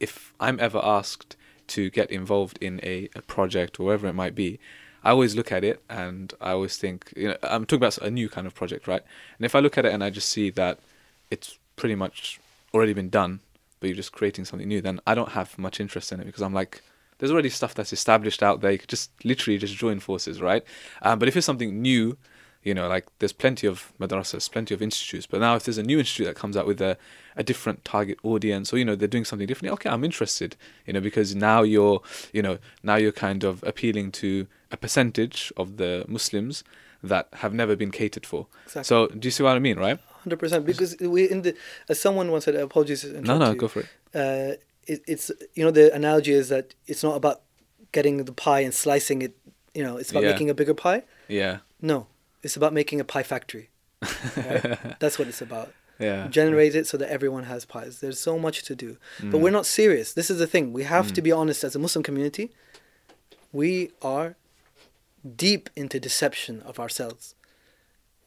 [0.00, 1.36] if I'm ever asked
[1.68, 4.58] to get involved in a, a project or whatever it might be,
[5.04, 8.10] I always look at it and I always think, you know, I'm talking about a
[8.10, 9.02] new kind of project, right?
[9.38, 10.78] And if I look at it and I just see that
[11.30, 12.38] it's pretty much
[12.72, 13.40] already been done,
[13.80, 16.42] but you're just creating something new, then I don't have much interest in it because
[16.42, 16.82] I'm like,
[17.18, 18.72] there's already stuff that's established out there.
[18.72, 20.64] You could just literally just join forces, right?
[21.02, 22.16] Um, but if it's something new,
[22.62, 25.26] you know, like there's plenty of madrasas, plenty of institutes.
[25.26, 26.96] But now if there's a new institute that comes out with a,
[27.36, 30.56] a different target audience, or you know, they're doing something different, okay, I'm interested,
[30.86, 32.00] you know, because now you're,
[32.32, 36.62] you know, now you're kind of appealing to a percentage of the Muslims
[37.02, 38.46] that have never been catered for.
[38.66, 38.84] Exactly.
[38.84, 39.98] So do you see what I mean, right?
[40.22, 40.64] Hundred percent.
[40.64, 41.56] Because we in the
[41.88, 43.04] as someone once said, apologies.
[43.04, 43.56] No, no, you.
[43.56, 43.86] go for it.
[44.14, 44.54] Uh,
[44.86, 47.42] it, it's you know the analogy is that it's not about
[47.90, 49.36] getting the pie and slicing it.
[49.74, 50.30] You know, it's about Yeah.
[50.30, 51.02] making a bigger pie.
[51.28, 52.06] Yeah, No,
[52.42, 53.70] it's about making a pie factory.
[54.36, 54.78] Right?
[55.00, 55.72] That's what it's about.
[55.98, 58.00] yeah, Generate it so that everyone has pies.
[58.00, 59.40] There's so much to do, but Mm.
[59.40, 60.12] we're not serious.
[60.14, 60.72] This is the thing.
[60.72, 62.50] We have to be honest as a Muslim community.
[63.52, 64.34] We are
[65.36, 67.34] deep into deception of ourselves.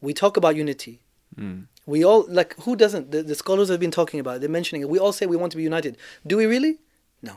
[0.00, 1.00] We talk about unity.
[1.36, 1.66] Mm.
[1.84, 3.10] We all like who doesn't?
[3.10, 4.36] The, the scholars have been talking about.
[4.36, 4.40] it.
[4.40, 4.88] They're mentioning it.
[4.88, 5.96] We all say we want to be united.
[6.26, 6.78] Do we really?
[7.22, 7.34] No.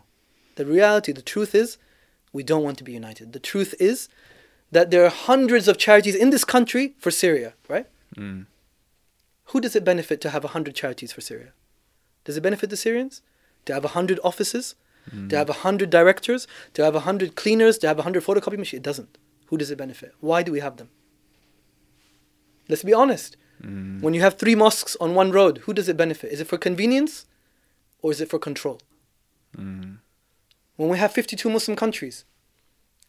[0.56, 1.78] The reality, the truth is,
[2.32, 3.34] we don't want to be united.
[3.34, 4.08] The truth is
[4.72, 7.54] that there are hundreds of charities in this country for Syria.
[7.68, 7.88] Right?
[8.16, 8.46] Mm.
[9.46, 11.54] Who does it benefit to have a hundred charities for Syria?
[12.24, 13.22] Does it benefit the Syrians
[13.66, 14.76] to have a hundred offices,
[15.30, 18.58] to have a hundred directors, to have a hundred cleaners, to have a hundred photocopy
[18.58, 18.80] machines?
[18.80, 19.18] It doesn't.
[19.48, 20.14] Who does it benefit?
[20.20, 20.90] Why do we have them?
[22.68, 23.36] Let's be honest.
[23.64, 24.02] Mm.
[24.02, 26.32] When you have three mosques on one road, who does it benefit?
[26.32, 27.26] Is it for convenience
[28.02, 28.80] or is it for control?
[29.58, 29.98] Mm.
[30.76, 32.26] When we have 52 Muslim countries,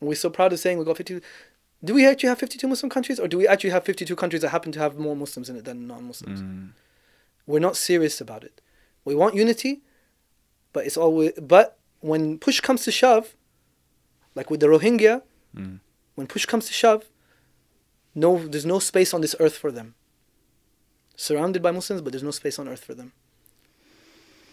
[0.01, 1.21] and we're so proud of saying we've got 52,
[1.83, 4.51] do we actually have 52 Muslim countries or do we actually have 52 countries that
[4.51, 6.43] happen to have more Muslims in it than non Muslims?
[6.43, 6.71] Mm.
[7.47, 8.61] We're not serious about it.
[9.05, 9.81] We want unity,
[10.73, 13.35] but it's always, but when push comes to shove,
[14.35, 15.23] like with the Rohingya,
[15.57, 15.81] Mm.
[16.15, 17.07] when push comes to shove,
[18.15, 19.95] no, there's no space on this earth for them.
[21.17, 23.13] Surrounded by Muslims, but there's no space on earth for them.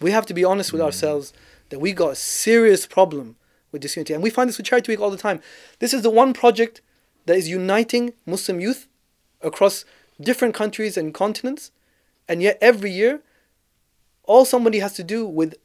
[0.02, 1.34] We have to be honest with ourselves
[1.70, 3.36] that we got a serious problem
[3.72, 5.42] with disunity, and we find this with Charity Week all the time.
[5.80, 6.82] This is the one project
[7.28, 8.88] that is uniting Muslim youth
[9.42, 9.86] across
[10.20, 11.72] different countries and continents,
[12.28, 13.22] and yet every year,
[14.24, 15.56] all somebody has to do with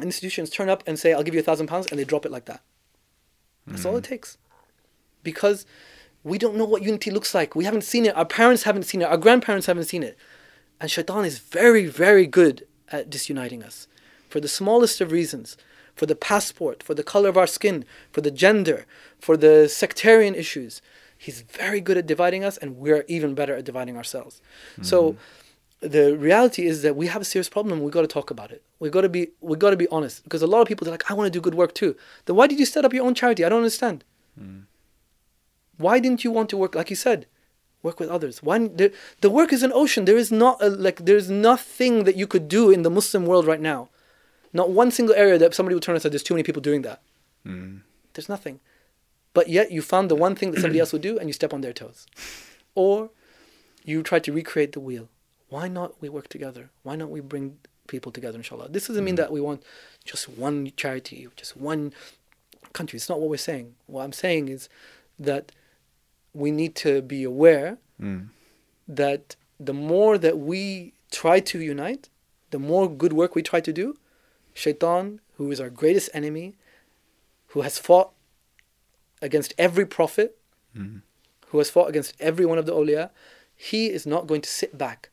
[0.00, 2.32] institutions turn up and say, "I'll give you a thousand pounds," and they drop it
[2.32, 2.62] like that.
[3.66, 4.12] That's all it mm-hmm.
[4.12, 4.38] takes.
[5.22, 5.66] Because
[6.22, 7.54] we don't know what unity looks like.
[7.56, 8.16] We haven't seen it.
[8.16, 9.06] Our parents haven't seen it.
[9.06, 10.16] Our grandparents haven't seen it.
[10.80, 13.88] And shaitan is very, very good at disuniting us.
[14.28, 15.56] For the smallest of reasons.
[15.96, 18.86] For the passport, for the color of our skin, for the gender,
[19.18, 20.82] for the sectarian issues.
[21.18, 24.42] He's very good at dividing us, and we're even better at dividing ourselves.
[24.82, 25.88] So mm-hmm.
[25.94, 27.80] the reality is that we have a serious problem.
[27.82, 28.62] We got to talk about it.
[28.78, 30.90] We got to be we got to be honest because a lot of people are
[30.90, 31.96] like, I want to do good work too.
[32.26, 33.42] Then why did you set up your own charity?
[33.44, 34.04] I don't understand.
[34.38, 34.64] Mm.
[35.78, 37.26] Why didn't you want to work like you said?
[37.82, 38.42] Work with others.
[38.42, 40.04] Why the, the work is an ocean.
[40.04, 43.46] There is not a, like there's nothing that you could do in the Muslim world
[43.46, 43.88] right now.
[44.60, 46.82] Not one single area that somebody would turn and say, "There's too many people doing
[46.88, 46.98] that."
[47.44, 47.82] Mm.
[48.14, 48.56] There's nothing.
[49.36, 51.52] But yet you found the one thing that somebody else would do and you step
[51.56, 52.00] on their toes.
[52.74, 53.10] Or
[53.90, 55.06] you try to recreate the wheel.
[55.54, 56.64] Why not we work together?
[56.86, 58.68] Why not we bring people together, inshallah?
[58.70, 59.60] This doesn't mean that we want
[60.04, 61.92] just one charity, just one
[62.72, 62.96] country.
[62.96, 63.66] It's not what we're saying.
[63.86, 64.68] What I'm saying is
[65.28, 65.44] that
[66.42, 68.28] we need to be aware Mm.
[69.02, 69.36] that
[69.68, 72.04] the more that we try to unite,
[72.54, 73.86] the more good work we try to do,
[74.60, 76.54] Shaitan, who is our greatest enemy,
[77.48, 78.10] who has fought
[79.22, 80.36] against every prophet,
[80.76, 81.00] Mm.
[81.48, 83.10] who has fought against every one of the awliya,
[83.54, 85.10] he is not going to sit back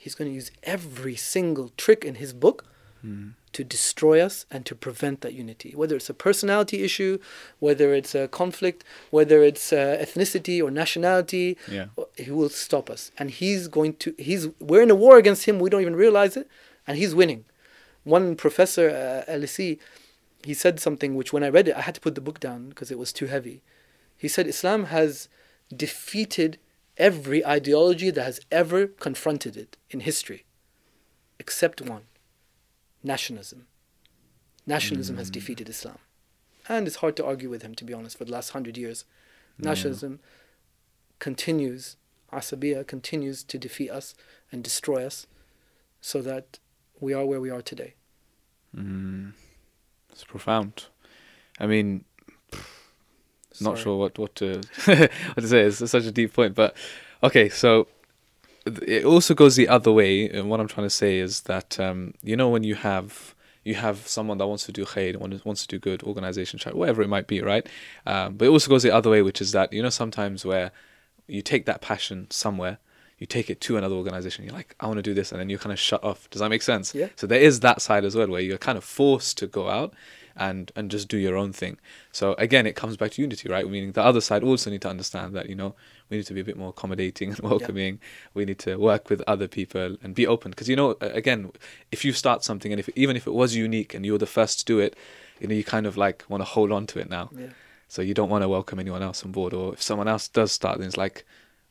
[0.00, 2.64] he's going to use every single trick in his book
[3.04, 3.34] Mm.
[3.52, 5.72] to destroy us and to prevent that unity.
[5.74, 7.18] Whether it's a personality issue,
[7.58, 11.86] whether it's a conflict, whether it's uh, ethnicity or nationality, Yeah.
[12.16, 13.10] he will stop us.
[13.18, 16.36] And he's going to, he's, we're in a war against him, we don't even realize
[16.36, 16.46] it,
[16.86, 17.44] and he's winning.
[18.08, 19.78] One professor at LSE,
[20.42, 22.70] he said something which when I read it, I had to put the book down
[22.70, 23.60] because it was too heavy.
[24.16, 25.28] He said Islam has
[25.76, 26.58] defeated
[26.96, 30.46] every ideology that has ever confronted it in history,
[31.38, 32.04] except one
[33.02, 33.66] nationalism.
[34.66, 35.32] Nationalism has hmm.
[35.32, 35.98] defeated Islam.
[36.66, 39.04] And it's hard to argue with him, to be honest, for the last hundred years.
[39.58, 40.20] Nationalism
[41.18, 41.96] continues,
[42.32, 44.14] Asabiya continues to defeat us
[44.50, 45.26] and destroy us
[46.00, 46.58] so that
[47.00, 47.94] we are where we are today.
[48.76, 49.32] Mm.
[50.10, 50.86] It's profound.
[51.60, 52.04] I mean,
[53.60, 55.62] not sure what what to what to say.
[55.62, 56.76] It's such a deep point, but
[57.22, 57.48] okay.
[57.48, 57.88] So
[58.66, 60.28] it also goes the other way.
[60.28, 63.74] And what I'm trying to say is that um, you know when you have you
[63.74, 67.02] have someone that wants to do khair, wants wants to do good, organization, charity, whatever
[67.02, 67.66] it might be, right?
[68.06, 70.70] Um, but it also goes the other way, which is that you know sometimes where
[71.26, 72.78] you take that passion somewhere.
[73.18, 74.44] You take it to another organization.
[74.44, 76.30] You're like, I want to do this, and then you kind of shut off.
[76.30, 76.94] Does that make sense?
[76.94, 77.08] Yeah.
[77.16, 79.92] So there is that side as well, where you're kind of forced to go out
[80.38, 81.78] and and just do your own thing.
[82.12, 83.68] So again, it comes back to unity, right?
[83.68, 85.74] Meaning the other side also need to understand that you know
[86.08, 88.00] we need to be a bit more accommodating and welcoming.
[88.34, 91.50] We need to work with other people and be open because you know again,
[91.90, 94.26] if you start something and if even if it was unique and you were the
[94.26, 94.96] first to do it,
[95.40, 97.30] you know you kind of like want to hold on to it now.
[97.36, 97.48] Yeah.
[97.88, 100.52] So you don't want to welcome anyone else on board, or if someone else does
[100.52, 101.24] start, then it's like,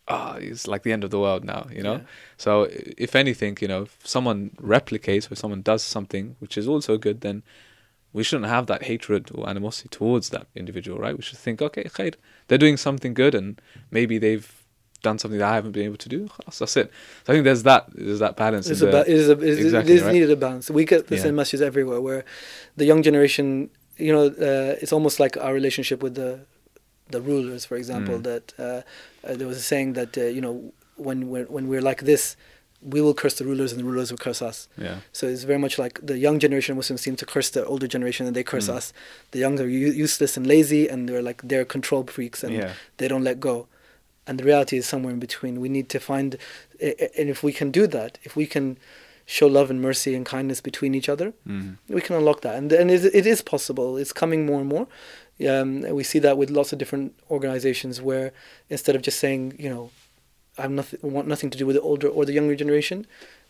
[0.08, 1.96] ah, it's like the end of the world now, you know.
[1.96, 2.02] Yeah.
[2.38, 6.98] So if anything, you know, if someone replicates or someone does something which is also
[6.98, 7.44] good, then
[8.14, 11.16] we shouldn't have that hatred or animosity towards that individual, right?
[11.16, 12.16] We should think, okay, khair,
[12.48, 14.52] they're doing something good, and maybe they've
[15.04, 16.30] done something that I haven't been able to do.
[16.46, 16.68] That's it.
[16.68, 16.88] So
[17.28, 18.70] I think there's that there's that balance.
[18.70, 20.14] It's a ba- it is, a, is, Exactly, it is right?
[20.14, 20.70] needed a balance.
[20.72, 21.30] We get this Yeah.
[21.30, 22.26] in messages everywhere where
[22.78, 26.40] the young generation, you know, uh, it's almost like our relationship with the
[27.10, 28.18] the rulers, for example.
[28.20, 28.24] Mm.
[28.24, 28.64] That uh,
[29.28, 32.36] uh, there was a saying that uh, you know when when when we're like this,
[32.82, 34.68] we will curse the rulers and the rulers will curse us.
[34.78, 37.66] yeah, So it's very much like the young generation of Muslims seem to curse the
[37.66, 38.76] older generation and they curse Mm.
[38.78, 38.94] us.
[39.32, 42.74] The young are u- useless and lazy and they're like they're control freaks and yeah,
[42.98, 43.68] they don't let go.
[44.28, 45.54] And the reality is somewhere in between.
[45.62, 46.36] We need to find,
[46.82, 48.78] and if we can do that, if we can
[49.26, 51.78] show love and mercy and kindness between each other, mm.
[51.90, 52.56] we can unlock that.
[52.60, 53.98] And and it, it is possible.
[54.02, 54.88] It's coming more and more.
[55.46, 58.32] Um, we see that with lots of different organizations where
[58.70, 59.92] instead of just saying, you know,
[60.58, 63.06] nothing want nothing to do with the older or the younger generation,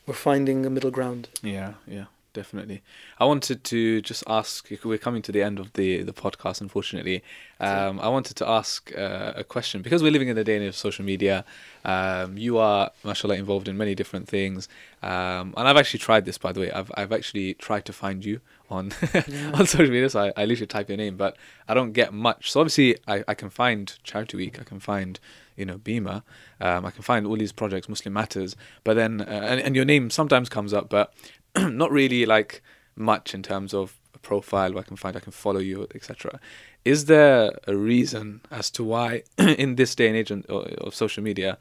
[0.06, 1.30] we're finding a middle ground.
[1.42, 2.06] Yeah, yeah,
[2.38, 2.84] definitely.
[3.20, 4.70] I wanted to just ask.
[4.84, 7.24] We're coming to the end of the the podcast, unfortunately.
[7.60, 10.64] Um, I wanted to ask uh, a question because we're living in the day and
[10.64, 11.44] age of social media.
[11.84, 14.70] Um, you are, mashallah, involved in many different things,
[15.02, 16.38] um, and I've actually tried this.
[16.38, 18.92] By the way, I've I've actually tried to find you on
[19.54, 20.10] on social media.
[20.10, 21.36] So I, I literally type your name, but
[21.68, 22.52] I don't get much.
[22.52, 24.60] So obviously, I, I can find Charity Week.
[24.62, 25.20] I can find
[25.56, 26.24] you know BIMA.
[26.62, 29.86] Um, I can find all these projects, Muslim Matters, but then uh, and, and your
[29.86, 31.14] name sometimes comes up, but
[31.72, 32.62] not really like
[32.96, 36.40] much in terms of a profile where I can find I can follow you, etc.
[36.86, 41.24] Is there a reason as to why in this day and age of, of social
[41.24, 41.58] media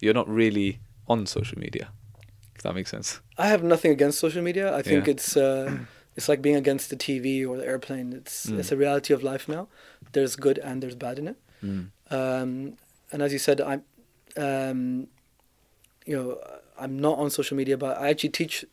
[0.00, 1.88] you're not really on social media?
[2.54, 3.20] If that makes sense.
[3.38, 4.74] I have nothing against social media.
[4.74, 5.12] I think Yeah.
[5.12, 5.78] it's uh,
[6.16, 8.12] it's like being against the TV or the airplane.
[8.12, 8.58] It's Mm.
[8.60, 9.68] it's a reality of life now.
[10.12, 11.36] There's good and there's bad in it.
[11.62, 11.90] Mm.
[12.10, 12.76] Um,
[13.12, 13.82] and as you said, I'm,
[14.36, 15.08] um,
[16.06, 16.38] you know,
[16.78, 18.64] I'm not on social media, but I actually teach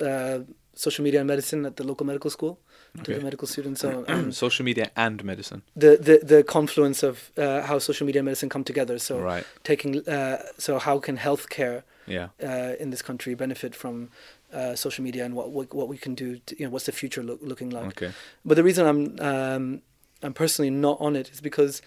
[0.00, 0.40] uh,
[0.74, 2.58] social media and medicine at the local medical school
[2.94, 3.14] to Okay.
[3.14, 3.80] the medical students.
[3.80, 5.62] So um, social media and medicine.
[5.76, 8.98] the, the the confluence of uh, how social media and medicine come together.
[8.98, 9.44] So right.
[9.64, 12.28] taking uh, so how can healthcare Yeah.
[12.42, 14.08] uh, in this country benefit from
[14.52, 16.38] uh, social media and what, what what we can do?
[16.46, 17.86] To, you know, what's the future look, looking like?
[18.02, 18.12] Okay.
[18.44, 19.82] But the reason I'm um,
[20.22, 21.82] I'm personally not on it is because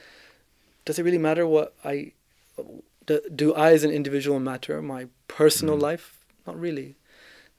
[0.85, 2.13] does it really matter what I
[3.07, 4.81] do, do I as an individual matter?
[4.81, 5.81] My personal Mm.
[5.91, 6.05] life,
[6.47, 6.95] not really.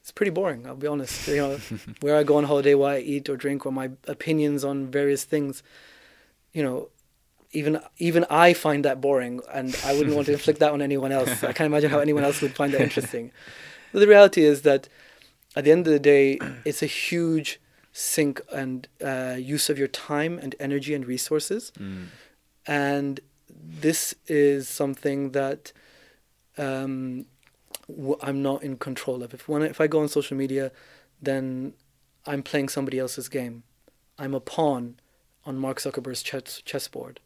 [0.03, 0.67] It's pretty boring.
[0.67, 1.29] I'll be honest.
[1.29, 1.57] You know,
[2.01, 5.23] where I go on holiday, what I eat or drink, or my opinions on various
[5.23, 5.63] things.
[6.51, 6.89] You know,
[7.53, 11.13] even even I find that boring, and I wouldn't want to inflict that on anyone
[11.13, 11.41] else.
[11.41, 13.31] I can't imagine how anyone else would find that interesting.
[13.93, 14.89] But the reality is that
[15.55, 17.61] at the end of the day, it's a huge
[17.93, 21.71] sink and uh, use of your time and energy and resources.
[21.79, 22.07] Mm.
[22.67, 25.71] And this is something that
[26.57, 27.27] um,
[28.21, 29.33] I'm not in control of.
[29.33, 30.71] If when if I go on social media,
[31.21, 31.73] then
[32.25, 33.63] I'm playing somebody else's game.
[34.17, 34.99] I'm a pawn
[35.45, 37.19] on Mark Zuckerberg's chess chessboard,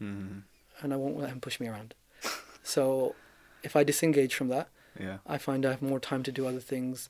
[0.00, 0.42] Mm.
[0.80, 1.94] and I won't let him push me around.
[2.62, 3.14] so,
[3.62, 4.68] if I disengage from that,
[5.00, 5.18] Yeah.
[5.26, 7.08] I find I have more time to do other things.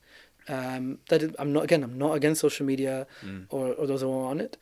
[0.48, 1.82] Um, that is, I'm not again.
[1.82, 3.46] I'm not against social media Mm.
[3.50, 4.56] or, or those who are on it,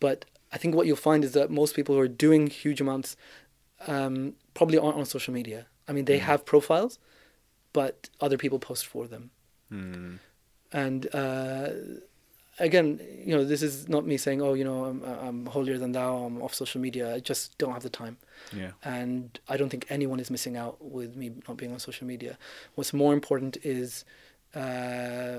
[0.00, 3.16] but I think what you'll find is that most people who are doing huge amounts
[3.86, 5.66] um, probably aren't on social media.
[5.86, 6.22] I mean, they Mm.
[6.30, 6.98] have profiles,
[7.72, 9.30] but other people post for them.
[9.72, 10.18] Mm.
[10.72, 11.68] And uh,
[12.58, 15.92] again, you know, this is not me saying, "Oh, you know, I'm, I'm holier than
[15.92, 16.16] thou.
[16.24, 18.16] I'm off social media." I just don't have the time
[18.52, 18.72] Yeah.
[18.84, 22.38] and I don't think anyone is missing out with me not being on social media.
[22.74, 24.04] What's more important is,
[24.54, 25.38] uh,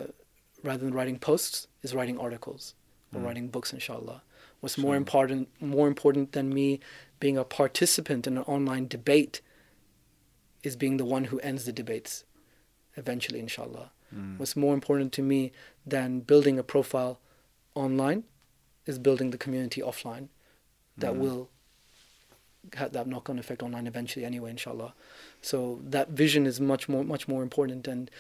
[0.63, 2.73] rather than writing posts, is writing articles
[3.13, 3.25] or Mm.
[3.25, 4.21] writing books, inshallah.
[4.59, 4.83] What's Sure.
[4.83, 6.79] more important, more important than me
[7.19, 9.41] being a participant in an online debate,
[10.63, 12.23] is being the one who ends the debates,
[12.95, 13.91] eventually, inshallah.
[14.15, 14.39] Mm.
[14.39, 15.51] What's more important to me
[15.85, 17.19] than building a profile
[17.75, 18.23] online,
[18.85, 20.27] is building the community offline,
[20.97, 21.19] that Mm.
[21.19, 21.49] will
[22.75, 24.93] have that knock-on effect online eventually anyway inshallah
[25.41, 28.11] so that vision is much more much more important and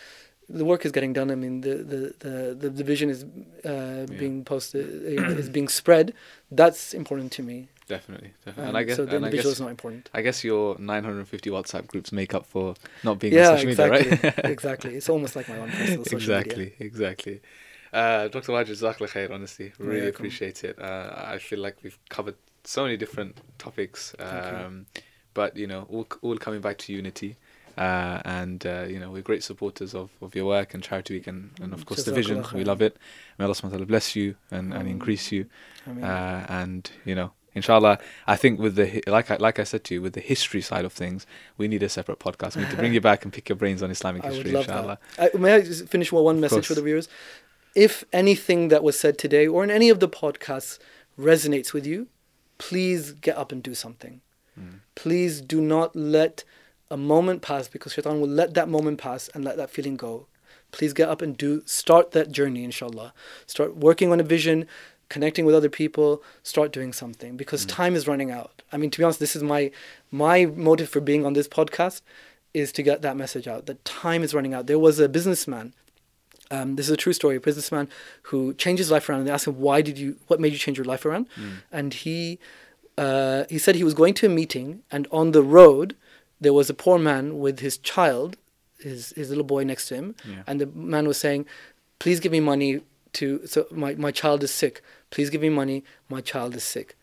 [0.47, 3.25] the work is getting done i mean the the the, the, the vision is
[3.65, 4.87] uh, being posted
[5.37, 6.13] is being spread
[6.51, 8.31] that's important to me Definitely.
[8.45, 8.63] definitely.
[8.63, 11.87] Um, and I guess, so the individual is not important I guess your 950 WhatsApp
[11.87, 14.45] groups make up for not being yeah on social exactly media, right?
[14.57, 17.41] exactly it's almost like my own personal social exactly, media exactly.
[17.91, 18.51] Uh, Dr.
[18.51, 19.73] Wajid, Jazakallah khair, honestly.
[19.79, 20.15] Really Welcome.
[20.15, 20.79] appreciate it.
[20.79, 24.65] Uh, I feel like we've covered so many different topics, Thank you.
[24.65, 24.85] um,
[25.33, 27.37] but, you know, all, all coming back to unity.
[27.77, 31.27] Uh, and, uh, you know, we're great supporters of, of your work and Charity Week
[31.27, 32.45] and, and of course, the vision.
[32.53, 32.97] We love it.
[33.37, 35.45] May Allah subhanahu bless you and, and increase you.
[35.87, 39.93] Uh, and, you know, inshallah, I think with the, like I, like I said to
[39.93, 41.25] you, with the history side of things,
[41.57, 42.55] we need a separate podcast.
[42.55, 44.51] We need to bring you back and pick your brains on Islamic I would history,
[44.51, 44.99] love inshallah.
[45.17, 47.07] I, may I just finish with one message for the viewers?
[47.75, 50.79] If anything that was said today or in any of the podcasts
[51.19, 52.07] resonates with you,
[52.57, 54.21] please get up and do something.
[54.59, 54.79] Mm.
[54.95, 56.43] Please do not let
[56.91, 60.27] a moment pass because shaitan will let that moment pass and let that feeling go.
[60.71, 63.13] Please get up and do start that journey, inshallah.
[63.47, 64.67] Start working on a vision,
[65.09, 68.61] connecting with other people, start doing something because time is running out.
[68.71, 69.71] I mean, to be honest, this is my
[70.11, 72.01] my motive for being on this podcast
[72.53, 74.67] is to get that message out that time is running out.
[74.67, 75.73] There was a businessman.
[76.51, 77.35] Um, this is a true story.
[77.35, 77.89] A businessman
[78.23, 79.19] who changed his life around.
[79.19, 80.17] And they asked him, "Why did you?
[80.27, 81.27] What made you change your life around?"
[81.71, 82.39] And he
[82.97, 85.95] uh, he said he was going to a meeting, and on the road
[86.41, 88.35] there was a poor man with his child,
[88.79, 90.43] his his little boy next to him, Yeah.
[90.47, 91.45] and the man was saying,
[91.99, 92.81] "Please give me money
[93.13, 94.81] to so my my child is sick.
[95.09, 95.83] Please give me money.
[96.07, 96.95] My child is sick."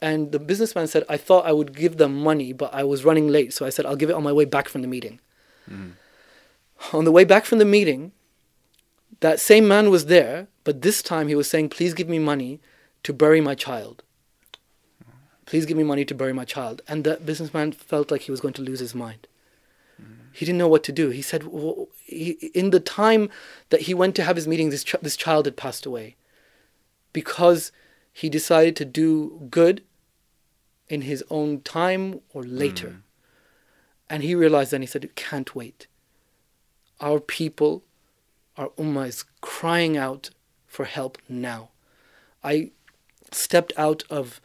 [0.00, 3.28] And the businessman said, "I thought I would give them money, but I was running
[3.28, 5.20] late, so I said I'll give it on my way back from the meeting."
[5.70, 5.92] Mm.
[6.92, 8.12] On the way back from the meeting,
[9.20, 12.60] that same man was there, but this time he was saying, Please give me money
[13.02, 14.02] to bury my child.
[15.46, 16.82] Please give me money to bury my child.
[16.88, 19.26] And that businessman felt like he was going to lose his mind.
[20.32, 21.10] He didn't know what to do.
[21.10, 23.30] He said, "Wh- he, In the time
[23.70, 26.16] that he went to have his meeting, this, ch- this child had passed away.
[27.14, 27.72] Because
[28.12, 29.82] he decided to do good
[30.88, 32.90] in his own time or later.
[32.90, 32.96] Hmm.
[34.10, 35.86] And he realized then, he said, It can't wait.
[37.00, 37.82] Our people,
[38.58, 40.28] our ummah is crying out
[40.66, 41.70] for help now.
[42.42, 42.70] I
[43.32, 44.40] stepped out of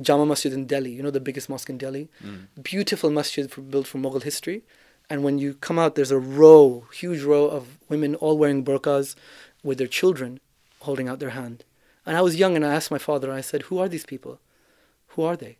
[0.00, 2.08] Jama Masjid in Delhi, you know, the biggest mosque in Delhi.
[2.20, 2.62] Hmm.
[2.62, 4.62] Beautiful masjid built from Mughal history.
[5.10, 9.14] And when you come out, there's a row, huge row of women all wearing burqas
[9.62, 10.40] with their children
[10.80, 11.64] holding out their hand.
[12.06, 14.40] And I was young and I asked my father, I said, Who are these people?
[15.08, 15.58] Who are they?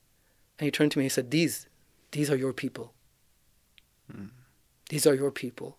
[0.59, 1.67] And he turned to me and he said, These,
[2.13, 2.93] these are your people.
[4.11, 4.27] Hmm.
[4.91, 5.79] These are your people.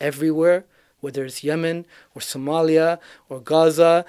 [0.00, 0.66] Everywhere,
[1.00, 2.98] whether it's Yemen or Somalia
[3.28, 4.04] or Gaza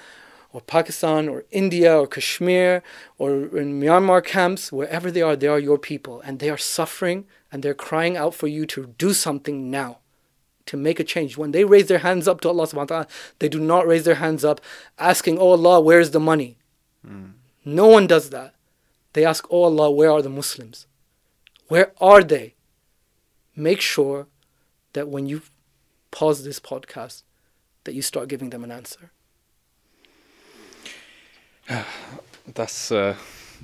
[0.52, 2.82] or Pakistan or India or Kashmir
[3.18, 6.20] or in Myanmar camps, wherever they are, they are your people.
[6.22, 9.98] And they are suffering and they're crying out for you to do something now,
[10.66, 11.36] to make a change.
[11.36, 13.06] When they raise their hands up to Allah subhanahu wa ta'ala,
[13.38, 14.60] they do not raise their hands up
[14.98, 16.58] asking, Oh Allah, where's the money?
[17.64, 18.54] No one does that.
[19.12, 20.86] They ask, Oh Allah, where are the Muslims?
[21.68, 22.54] Where are they?
[23.54, 24.26] Make sure
[24.92, 25.42] that when you
[26.10, 27.22] pause this podcast,
[27.84, 29.10] that you start giving them an answer.
[32.54, 32.92] That's.
[32.92, 33.16] Uh,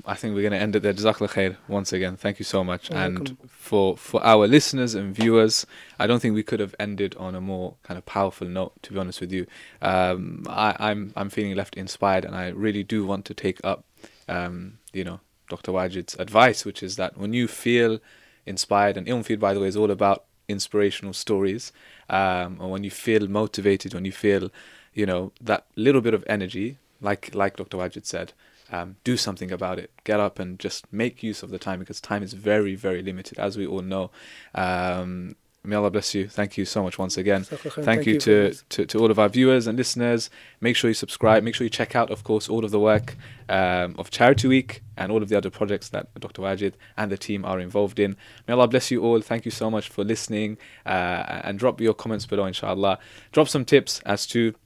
[0.04, 0.92] I think we're going to end it there.
[0.92, 2.16] Jazakallah khair once again.
[2.16, 2.90] Thank you so much.
[2.90, 3.38] You're and welcome.
[3.48, 5.66] for for our listeners and viewers,
[5.98, 8.72] I don't think we could have ended on a more kind of powerful note.
[8.82, 9.46] To be honest with you,
[9.80, 13.84] um, I, I'm I'm feeling left inspired, and I really do want to take up,
[14.28, 15.72] um, you know, Dr.
[15.72, 18.00] Wajid's advice, which is that when you feel
[18.46, 21.72] inspired, and Ilm Feed, by the way, is all about inspirational stories,
[22.10, 24.50] um, or when you feel motivated, when you feel,
[24.94, 27.76] you know, that little bit of energy, like like Dr.
[27.78, 28.32] Wajid said,
[28.72, 29.90] um, do something about it.
[30.04, 33.38] Get up and just make use of the time because time is very very limited,
[33.38, 34.10] as we all know.
[34.54, 36.26] Um, May Allah bless you.
[36.26, 37.44] Thank you so much once again.
[37.44, 40.28] Thank, Thank, you, to, to, to all of our viewers and listeners.
[40.60, 41.44] Make sure you subscribe.
[41.44, 43.16] Make sure you check out, of course, all of the work
[43.48, 46.42] um, of Charity Week and all of the other projects that Dr.
[46.42, 48.16] Wajid and the team are involved in.
[48.48, 49.20] May Allah bless you all.
[49.20, 50.58] Thank you so much for listening.
[50.84, 52.98] Uh, and drop your comments below, inshallah.
[53.30, 54.56] Drop some tips as to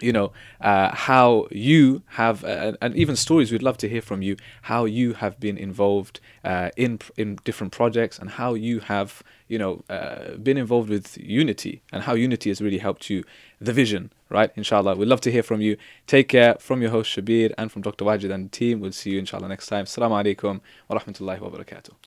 [0.00, 4.22] you know uh, how you have uh, and even stories we'd love to hear from
[4.22, 9.22] you how you have been involved uh, in in different projects and how you have
[9.48, 13.22] you know uh, been involved with unity and how unity has really helped you
[13.60, 14.50] the vision right?
[14.56, 14.96] Inshallah.
[14.96, 15.76] We'd love to hear from you.
[16.06, 18.80] Take care from your host shabir and from dr wajid and the team.
[18.80, 19.84] We'll see you inshallah next time.
[19.84, 22.02] Assalamu alaikum wa rahmatullahi wa barakatuh